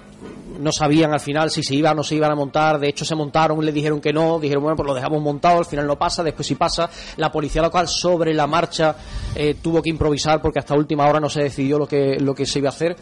[0.60, 2.80] no sabían al final si se iban o no se iban a montar.
[2.80, 4.40] De hecho, se montaron, le dijeron que no.
[4.40, 5.60] Dijeron, bueno, pues lo dejamos montado.
[5.60, 6.90] Al final no pasa, después sí pasa.
[7.18, 8.96] La policía local, sobre la marcha,
[9.36, 12.46] eh, tuvo que improvisar porque hasta última hora no se decidió lo que, lo que
[12.46, 12.96] se iba a hacer.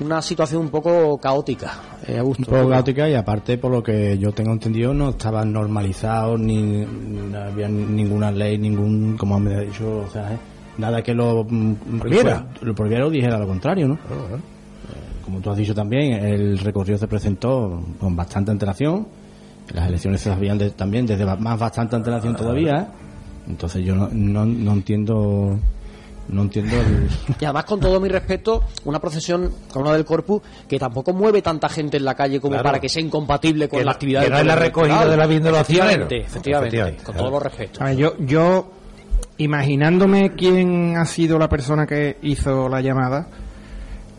[0.00, 1.72] Una situación un poco caótica,
[2.06, 2.44] eh, Augusto.
[2.46, 6.62] Un poco caótica y aparte, por lo que yo tengo entendido, no estaban normalizados, ni
[6.62, 10.38] no había ninguna ley, ningún, como me ha dicho, o sea, ¿eh?
[10.78, 12.46] nada que lo mm, Prohibiera.
[12.60, 13.94] Lo prohibiera o dijera lo contrario, ¿no?
[13.94, 14.38] Eh,
[15.28, 19.06] Como tú has dicho también, el recorrido se presentó con bastante antelación,
[19.74, 22.86] las elecciones se sabían de- también desde más bastante antelación todavía, ¿eh?
[23.50, 25.58] entonces yo no, no, no entiendo
[26.30, 27.08] no entiendo el,
[27.40, 31.42] Y además, con todo mi respeto, una procesión como una del Corpus que tampoco mueve
[31.42, 32.64] tanta gente en la calle como Claro.
[32.64, 35.26] para que sea incompatible con Que la actividad que no es la recogida de la
[35.26, 37.28] bien de los Efectivamente, efectivamente, Efectivamente, con claro.
[37.28, 37.80] todos los respetos.
[37.82, 38.70] A ver, yo, yo,
[39.38, 43.26] imaginándome quién ha sido la persona que hizo la llamada,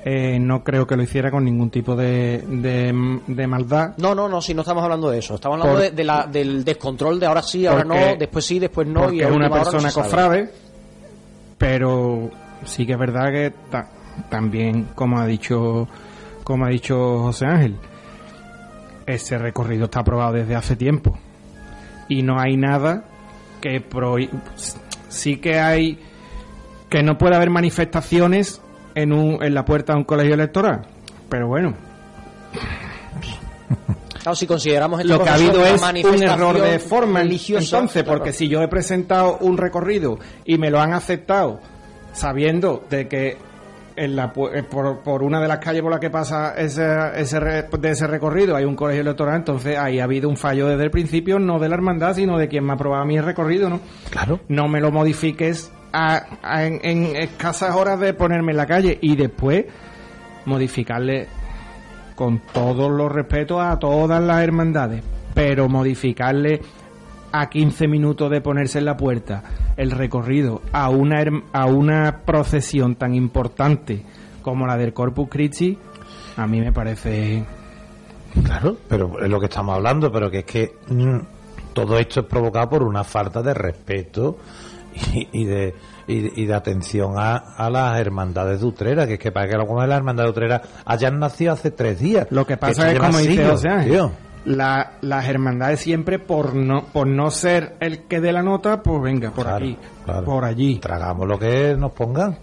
[0.06, 3.96] eh, no creo que lo hiciera con ningún tipo de, de, de maldad.
[3.98, 5.36] No, no, no, si no estamos hablando de eso.
[5.36, 8.46] Estamos hablando Por- de, de la, del descontrol de ahora sí, ahora Porque- no, después
[8.46, 9.02] sí, después no.
[9.02, 10.06] porque y es una no persona sabe.
[10.10, 10.50] cofrade,
[11.58, 12.30] pero
[12.66, 13.90] sí que es verdad que ta-
[14.30, 15.88] también, como ha dicho,
[16.44, 17.76] como ha dicho José Ángel,
[19.06, 21.18] ese recorrido está aprobado desde hace tiempo
[22.08, 23.04] y no hay nada
[23.62, 24.30] que prohí-
[25.10, 26.00] sí que hay
[26.90, 28.62] que no puede haber manifestaciones
[28.96, 30.82] en un en la puerta de un colegio electoral,
[31.30, 31.74] pero bueno,
[34.22, 38.18] Claro, si consideramos lo que ha habido es un error de forma religiosa, entonces claro.
[38.18, 41.60] porque si yo he presentado un recorrido y me lo han aceptado
[42.12, 43.38] sabiendo de que
[43.96, 46.86] en la, eh, por, por una de las calles por las que pasa ese,
[47.16, 50.68] ese re- de ese recorrido hay un colegio electoral, entonces ahí ha habido un fallo
[50.68, 53.16] desde el principio, no de la hermandad, sino de quien me ha aprobado a mí
[53.18, 53.80] el recorrido, ¿no?
[54.10, 54.40] Claro.
[54.50, 58.98] No me lo modifiques a- a- en, en escasas horas de ponerme en la calle
[59.02, 59.66] y después
[60.46, 61.28] modificarle
[62.16, 66.62] con todos los respetos a todas las hermandades, pero modificarle
[67.32, 69.44] a 15 minutos de ponerse en la puerta
[69.78, 71.24] el recorrido a una,
[71.54, 74.04] a una procesión tan importante
[74.42, 75.78] como la del Corpus Christi,
[76.38, 77.44] a mí me parece...
[78.44, 81.20] Claro, pero es lo que estamos hablando, pero que es que mm,
[81.74, 84.38] todo esto es provocado por una falta de respeto
[84.94, 85.76] y, y de
[86.08, 89.48] y, de- y de atención a, a las hermandades de Utrera, que es que para
[89.48, 92.28] que algunas de las hermandades de Utrera hayan nacido hace tres días.
[92.32, 94.12] Lo que pasa es, lleva como dice Ángel, tío.
[94.46, 99.02] la- las hermandades siempre por no por no ser el que dé la nota, pues
[99.04, 100.24] venga, por Claro, aquí, claro.
[100.26, 100.80] por allí.
[100.80, 102.38] Tragamos lo que nos pongan.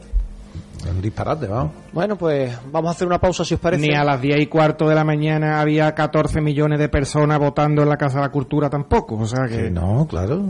[0.85, 1.73] Es un disparate, vamos.
[1.93, 3.89] Bueno, pues vamos a hacer una pausa si os parece.
[3.89, 7.83] Ni a las 10 y cuarto de la mañana había 14 millones de personas votando
[7.83, 9.69] en la Casa de la Cultura tampoco, o sea que...
[9.71, 10.41] no, claro.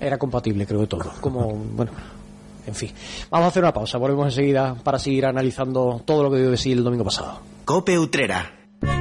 [0.00, 1.12] Era compatible, creo, de todo.
[1.20, 1.92] Como, bueno,
[2.66, 2.90] en fin.
[3.30, 6.56] Vamos a hacer una pausa, volvemos enseguida para seguir analizando todo lo que dio de
[6.56, 7.40] sí el domingo pasado.
[7.64, 8.59] Cope Utrera.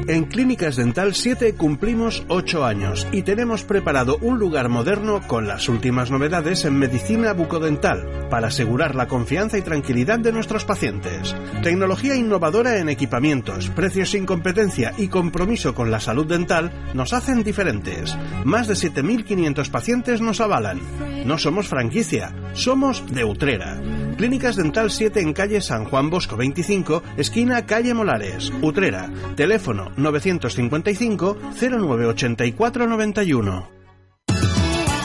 [0.10, 5.70] En Clínicas Dental 7 cumplimos 8 años y tenemos preparado un lugar moderno con las
[5.70, 11.36] últimas novedades en medicina bucodental para asegurar la confianza y tranquilidad de nuestros pacientes.
[11.62, 17.44] Tecnología innovadora en equipamientos, precios sin competencia y compromiso con la salud dental nos hacen
[17.44, 18.18] diferentes.
[18.44, 20.80] Más de 7.500 pacientes nos avalan.
[21.26, 23.80] No somos franquicia, somos de Utrera.
[24.18, 29.10] Clínicas Dental 7 en calle San Juan Bosco 25, esquina calle Molares, Utrera.
[29.36, 33.80] Teléfono 955 0984 91.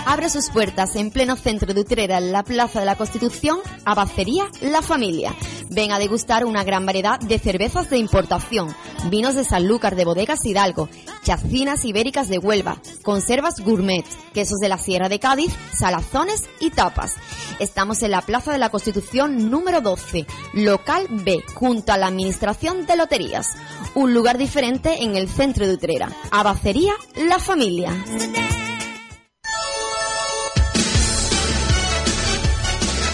[0.06, 4.44] Abre sus puertas en pleno centro de Utrera, en la Plaza de la Constitución, Abacería
[4.60, 5.34] La Familia.
[5.70, 8.68] Ven a degustar una gran variedad de cervezas de importación,
[9.10, 10.88] vinos de Sanlúcar de Bodegas Hidalgo,
[11.24, 17.14] chacinas ibéricas de Huelva, conservas gourmet, quesos de la Sierra de Cádiz, salazones y tapas.
[17.58, 22.86] Estamos en la Plaza de la Constitución número 12, local B, junto a la Administración
[22.86, 23.56] de Loterías.
[23.94, 26.12] Un lugar diferente en el centro de Utrera.
[26.30, 27.90] Abacería La Familia.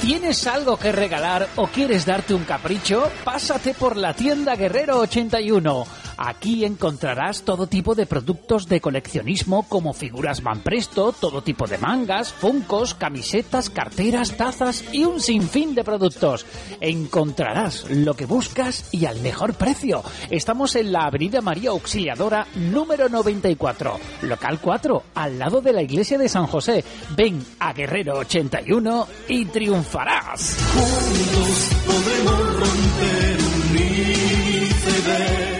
[0.02, 3.08] ¿Tienes algo que regalar o quieres darte un capricho?
[3.22, 5.86] Pásate por la tienda Guerrero 81.
[6.22, 12.30] Aquí encontrarás todo tipo de productos de coleccionismo como figuras Presto, todo tipo de mangas,
[12.30, 16.44] funcos, camisetas, carteras, tazas y un sinfín de productos.
[16.82, 20.02] Encontrarás lo que buscas y al mejor precio.
[20.28, 26.18] Estamos en la Avenida María Auxiliadora número 94, local 4, al lado de la iglesia
[26.18, 26.84] de San José.
[27.16, 30.58] Ven a Guerrero 81 y triunfarás.
[30.74, 33.76] Juntos podremos romper un
[34.66, 35.59] iceberg.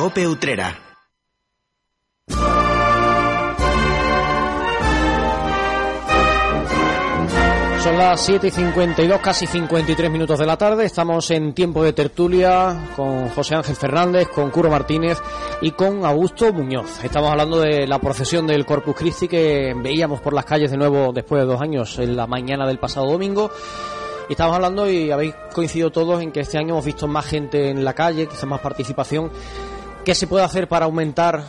[0.00, 0.74] Cope Utrera.
[7.82, 10.86] Son las 7 y 52, casi 53 minutos de la tarde.
[10.86, 15.18] Estamos en tiempo de tertulia con José Ángel Fernández, con Curo Martínez
[15.60, 17.04] y con Augusto Muñoz.
[17.04, 21.12] Estamos hablando de la procesión del Corpus Christi que veíamos por las calles de nuevo
[21.12, 23.50] después de dos años en la mañana del pasado domingo.
[24.30, 27.68] Y estamos hablando y habéis coincidido todos en que este año hemos visto más gente
[27.68, 29.30] en la calle, quizás más participación.
[30.04, 31.44] ¿Qué se puede hacer para aumentar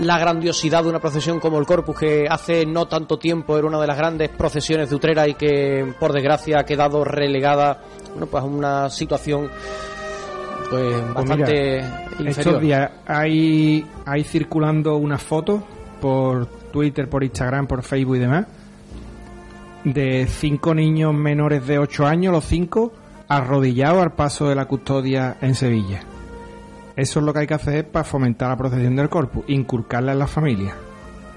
[0.00, 3.80] la grandiosidad de una procesión como el Corpus, que hace no tanto tiempo era una
[3.80, 8.42] de las grandes procesiones de Utrera y que, por desgracia, ha quedado relegada bueno, pues
[8.42, 9.50] a una situación
[10.70, 12.28] pues, Pues bastante mira, inferior.
[12.28, 15.64] Estos días hay, hay circulando una foto
[16.00, 18.46] por Twitter, por Instagram, por Facebook y demás
[19.84, 22.92] de cinco niños menores de 8 años, los cinco,
[23.28, 26.02] arrodillados al paso de la custodia en Sevilla.
[26.98, 30.18] Eso es lo que hay que hacer para fomentar la procesión del corpus, inculcarla en
[30.18, 30.74] la familia.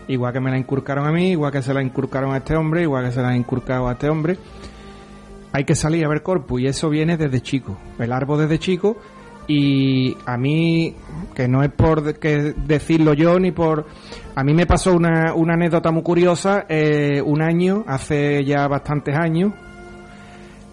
[0.07, 2.81] Igual que me la inculcaron a mí, igual que se la inculcaron a este hombre,
[2.81, 4.39] igual que se la han inculcado a este hombre.
[5.51, 7.77] Hay que salir a ver corpus y eso viene desde chico.
[7.99, 8.97] El árbol desde chico
[9.47, 10.95] Y a mí,
[11.35, 13.85] que no es por que decirlo yo ni por...
[14.33, 19.15] A mí me pasó una, una anécdota muy curiosa eh, un año, hace ya bastantes
[19.15, 19.53] años,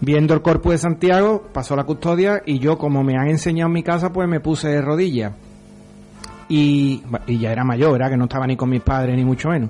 [0.01, 3.73] viendo el Corpus de Santiago, pasó la custodia y yo, como me han enseñado en
[3.73, 5.33] mi casa, pues me puse de rodillas.
[6.47, 9.49] Y, y ya era mayor, era que no estaba ni con mis padres, ni mucho
[9.49, 9.69] menos.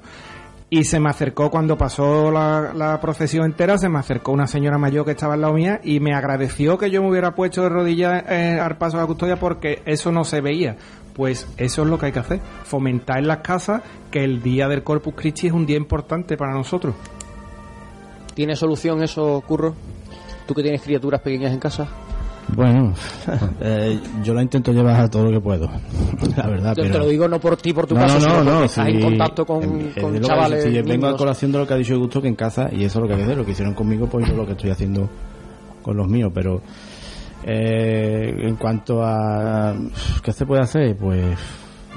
[0.71, 4.77] Y se me acercó cuando pasó la, la procesión entera, se me acercó una señora
[4.77, 7.69] mayor que estaba al lado mía y me agradeció que yo me hubiera puesto de
[7.69, 10.77] rodillas eh, al paso de la custodia porque eso no se veía.
[11.15, 14.67] Pues eso es lo que hay que hacer, fomentar en las casas que el día
[14.67, 16.93] del Corpus Christi es un día importante para nosotros.
[18.35, 19.73] ¿Tiene solución eso, Curro?
[20.49, 21.87] ¿Tú que tienes criaturas pequeñas en casa?
[22.55, 22.95] Bueno,
[23.61, 25.69] eh, yo la intento llevar a todo lo que puedo,
[26.37, 26.75] la verdad.
[26.75, 26.93] Yo pero...
[26.93, 28.99] te lo digo no por ti, por tu no, caso, no, no, no, estás en
[28.99, 30.63] contacto con, que chavales.
[30.63, 32.97] sí, vengo a colación de lo que ha dicho Gusto, que en casa, y eso
[32.97, 35.07] es lo que hacer, lo que hicieron conmigo, pues yo lo que estoy haciendo
[35.83, 36.63] con los míos, pero
[37.43, 39.75] eh, en cuanto a
[40.23, 41.37] qué se puede hacer, pues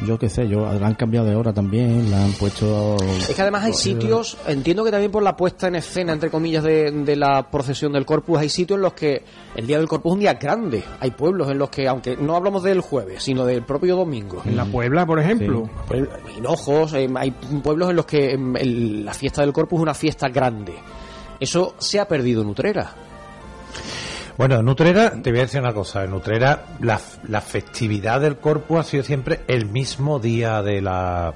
[0.07, 2.97] yo qué sé, yo la han cambiado de hora también, la han puesto...
[3.19, 6.63] Es que además hay sitios, entiendo que también por la puesta en escena, entre comillas,
[6.65, 9.23] de, de la procesión del Corpus, hay sitios en los que
[9.57, 10.83] el día del Corpus es un día grande.
[11.01, 14.43] Hay pueblos en los que, aunque no hablamos del jueves, sino del propio domingo.
[14.45, 15.69] En la Puebla, por ejemplo.
[15.87, 16.03] Pues,
[16.37, 19.95] Hinojos, eh, hay pueblos en los que em, el- la fiesta del Corpus es una
[19.95, 20.75] fiesta grande.
[21.41, 22.93] Eso se ha perdido en Utrera.
[24.39, 26.05] Bueno, en Utrera, te voy a decir una cosa.
[26.05, 31.35] En Utrera, la, la festividad del Corpus ha sido siempre el mismo día de la,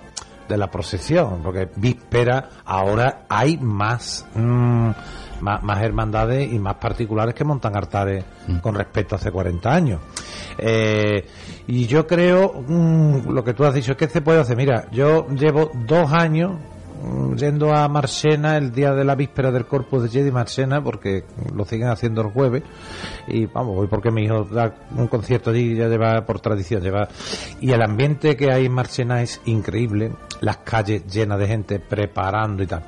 [0.49, 4.91] de la procesión, porque víspera, ahora hay más, mm,
[5.41, 8.25] más, más hermandades y más particulares que montan altares
[8.63, 10.01] con respecto a hace 40 años.
[10.59, 11.27] Eh,
[11.67, 14.57] y yo creo, mm, lo que tú has dicho, es que se puede hacer.
[14.57, 16.76] Mira, yo llevo dos años mm,
[17.37, 21.25] yendo a Marsena el día de la víspera del Corpus de Jedi Marsena porque
[21.55, 22.63] lo siguen haciendo el jueves
[23.29, 27.09] y vamos voy porque mi hijo da un concierto allí ya lleva por tradición lleva
[27.61, 32.63] y el ambiente que hay en Marsena es increíble las calles llenas de gente preparando
[32.63, 32.85] y tal.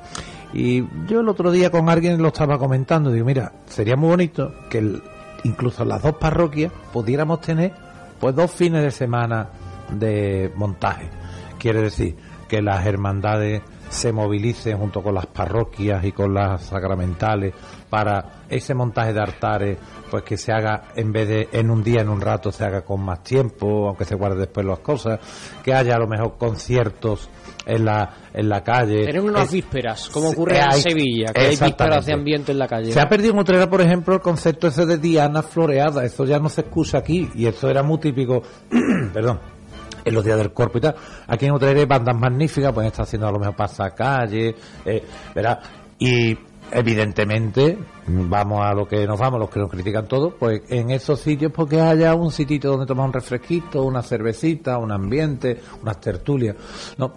[0.51, 4.53] Y yo el otro día con alguien lo estaba comentando digo mira sería muy bonito
[4.69, 4.99] que
[5.43, 7.73] incluso las dos parroquias pudiéramos tener
[8.19, 9.49] pues dos fines de semana
[9.91, 11.09] de montaje.
[11.57, 12.15] Quiere decir
[12.47, 17.53] que las hermandades se movilicen junto con las parroquias y con las sacramentales
[17.89, 19.77] para ese montaje de altares
[20.11, 22.81] pues que se haga en vez de en un día en un rato se haga
[22.81, 25.19] con más tiempo aunque se guarde después las cosas
[25.63, 27.29] que haya a lo mejor conciertos
[27.65, 31.55] en la en la calle Tener unas Es- vísperas, como ocurre en Sevilla, que hay
[31.57, 32.91] vísperas de ambiente en la calle.
[32.91, 36.03] Se ha perdido en Utrera, por ejemplo, el concepto ese de diana floreada.
[36.05, 37.27] Eso ya no se excusa aquí.
[37.35, 38.41] Y eso era muy típico,
[39.13, 39.39] perdón,
[40.05, 40.95] en los días del cuerpo y tal.
[41.27, 45.03] Aquí en Utrera hay bandas magníficas, pueden estar haciendo a lo mejor pasacalle, eh,
[45.35, 45.59] ¿verdad?
[45.99, 46.37] Y
[46.71, 47.77] evidentemente,
[48.07, 51.51] vamos a lo que nos vamos, los que nos critican todo, pues en esos sitios
[51.51, 56.55] porque haya un sitito donde tomar un refresquito, una cervecita, un ambiente, unas tertulias,
[56.97, 57.13] ¿no?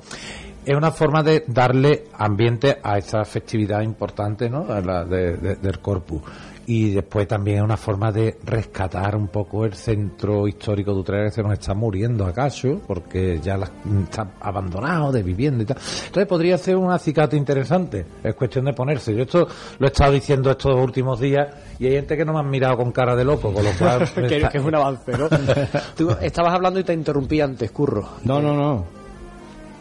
[0.65, 4.65] es una forma de darle ambiente a esa festividad importante ¿no?
[4.73, 6.23] A la de- del Corpus.
[6.65, 11.25] Y después también es una forma de rescatar un poco el centro histórico de Utrera
[11.25, 13.71] que se nos está muriendo acaso, porque ya la-
[14.05, 15.77] está abandonado de vivienda y tal.
[16.07, 18.07] Entonces podría ser un acicate interesante.
[18.23, 19.13] Es cuestión de ponerse.
[19.15, 19.49] Yo esto
[19.81, 21.49] lo he estado diciendo estos últimos días
[21.81, 24.09] y hay gente que no me han mirado con cara de loco, con lo cual...
[24.15, 25.29] que, que es un avance, ¿no?
[25.97, 28.09] Tú estabas hablando y te interrumpí antes, Curro.
[28.25, 28.85] No, no, no.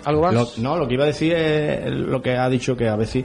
[0.03, 0.33] ¿Algo más?
[0.33, 3.23] Lo- no, lo que iba a decir es lo que ha dicho que a veces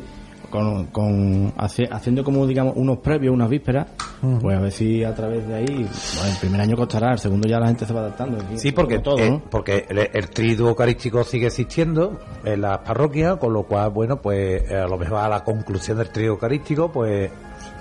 [0.57, 3.86] con, con hace- haciendo como digamos unos previos, unas vísperas,
[4.40, 7.46] pues a ver si a través de ahí, bueno, el primer año costará, el segundo
[7.48, 8.38] ya la gente se va adaptando.
[8.57, 9.42] Sí, porque, todo, eh, ¿no?
[9.50, 14.62] porque el, el triduo eucarístico sigue existiendo en las parroquias, con lo cual, bueno, pues
[14.70, 17.30] eh, a lo mejor a la conclusión del triduo eucarístico, pues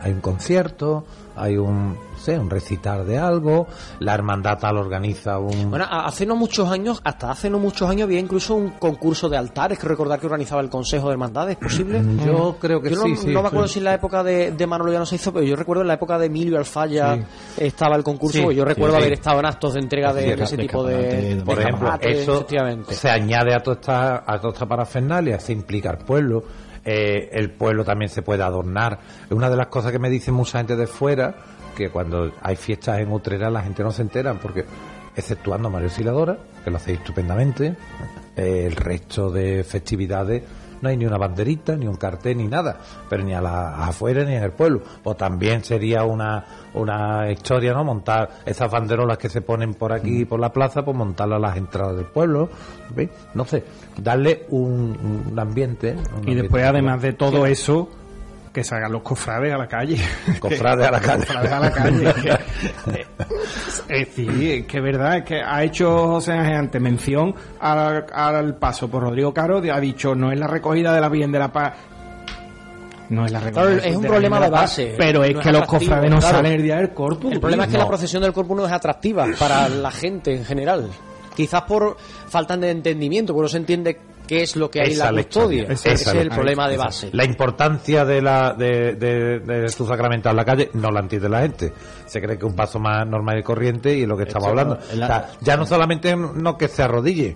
[0.03, 1.05] hay un concierto,
[1.35, 3.67] hay un, sé, un recitar de algo,
[3.99, 5.69] la hermandad tal organiza un...
[5.69, 9.37] Bueno, hace no muchos años, hasta hace no muchos años, había incluso un concurso de
[9.37, 12.01] altares que recordar que organizaba el Consejo de Hermandades, ¿es posible?
[12.25, 13.73] Yo creo que Yo no, sí, sí, no me acuerdo sí.
[13.73, 15.87] si en la época de, de Manolo ya no se hizo, pero yo recuerdo en
[15.87, 17.17] la época de Emilio Alfaya
[17.57, 19.01] estaba el concurso, yo recuerdo sí.
[19.01, 22.35] haber estado en actos de entrega de, De de ese tipo de, por ejemplo, eso
[22.35, 22.93] efectivamente.
[22.93, 26.43] se añade a toda esta, a toda esta parafernalia, se implica al pueblo,
[26.83, 28.99] eh, el pueblo también se puede adornar.
[29.25, 31.35] Es una de las cosas que me dice mucha gente de fuera,
[31.75, 34.65] que cuando hay fiestas en Utrera la gente no se entera, porque
[35.15, 37.75] exceptuando Mario Siladora, que lo hacéis estupendamente,
[38.35, 40.43] el resto de festividades
[40.81, 42.77] no hay ni una banderita, ni un cartel, ni nada,
[43.09, 44.81] pero ni a la afuera ni en el pueblo.
[45.01, 47.83] Pues también sería una, una historia, ¿no?
[47.85, 51.57] Montar esas banderolas que se ponen por aquí, por la plaza, pues montarlas a las
[51.57, 52.49] entradas del pueblo.
[53.33, 53.63] No sé,
[53.97, 55.95] darle un, un ambiente.
[56.21, 57.51] un Y después, además de todo Sí.
[57.53, 57.89] eso,
[58.55, 59.97] que salgan los cofrades a la calle.
[60.39, 61.25] Cofrades a la calle.
[61.25, 62.13] Cofrades a la calle.
[62.87, 63.05] que,
[63.89, 68.05] eh, sí, es que es verdad, es que ha hecho José Ángel ante mención al,
[68.13, 71.39] al paso por Rodrigo Caro, ha dicho, no es la recogida de la Virgen de
[71.39, 71.73] la Paz.
[73.09, 74.95] No es la recogida Claro, es un de problema de Paz, base.
[74.97, 76.37] Pero es No que los cofrades no claro.
[76.37, 77.31] salen el día del corpus.
[77.33, 77.83] El problema es que No.
[77.83, 80.89] la procesión del corpus no es atractiva para la gente en general.
[81.35, 81.97] Quizás por
[82.29, 85.63] falta de entendimiento, porque no se entiende qué es lo que hay en la custodia.
[85.69, 87.09] Ese es la- el problema de base.
[87.13, 91.29] La importancia de la de, de, de su sacramental en la calle no la entiende
[91.29, 91.71] la gente.
[92.05, 94.47] Se cree que es un paso más normal y corriente y es lo que estamos
[94.49, 94.75] hablando.
[94.75, 97.35] O sea, ya no solamente no que se arrodille,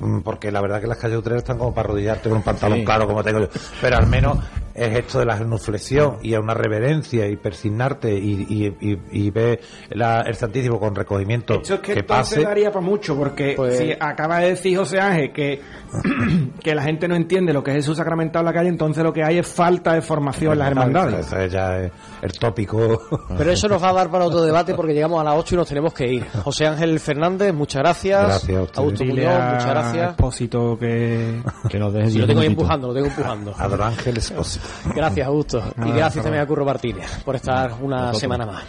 [0.00, 2.78] mm, porque la verdad que las calles utreras están como para arrodillarte con un pantalón
[2.80, 2.84] Sí.
[2.84, 3.48] claro como tengo yo,
[3.80, 4.38] pero al menos
[4.78, 9.30] es esto de la genuflexión y a una reverencia y persignarte y, y, y, y
[9.30, 9.60] ver
[9.90, 12.42] la- el Santísimo con recogimiento Esto es que, que pase.
[12.42, 15.60] daría para mucho, porque Pues- si acaba de decir José Ángel que,
[16.62, 19.12] que la gente no entiende lo que es Jesús sacramentado en la calle, entonces lo
[19.12, 21.26] que hay es falta de formación en las hermandades.
[21.26, 23.02] Eso es ya es el tópico.
[23.36, 25.58] Pero eso nos va a dar para otro debate porque llegamos a las 8 y
[25.58, 26.26] nos tenemos que ir.
[26.44, 28.22] José Ángel Fernández, muchas gracias.
[28.26, 28.80] Gracias a.
[28.80, 30.08] Augusto Dile Muñoz, a muchas gracias.
[30.10, 31.42] Expósito que...
[31.68, 33.54] Que nos deje Sí, lo tengo ahí empujando, lo tengo empujando.
[33.58, 34.66] A Don Ángel Espósito.
[34.94, 35.62] Gracias, Augusto.
[35.84, 36.46] Y gracias también a.
[36.46, 38.64] Curro Martínez por estar una semana más.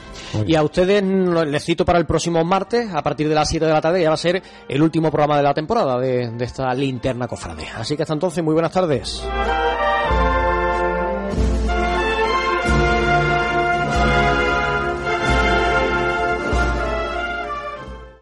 [0.45, 3.71] Y a ustedes les cito para el próximo martes, a partir de las 7 de
[3.71, 6.73] la tarde, ya va a ser el último programa de la temporada de, de esta
[6.73, 7.67] linterna cofrade.
[7.75, 9.23] Así que hasta entonces, muy buenas tardes.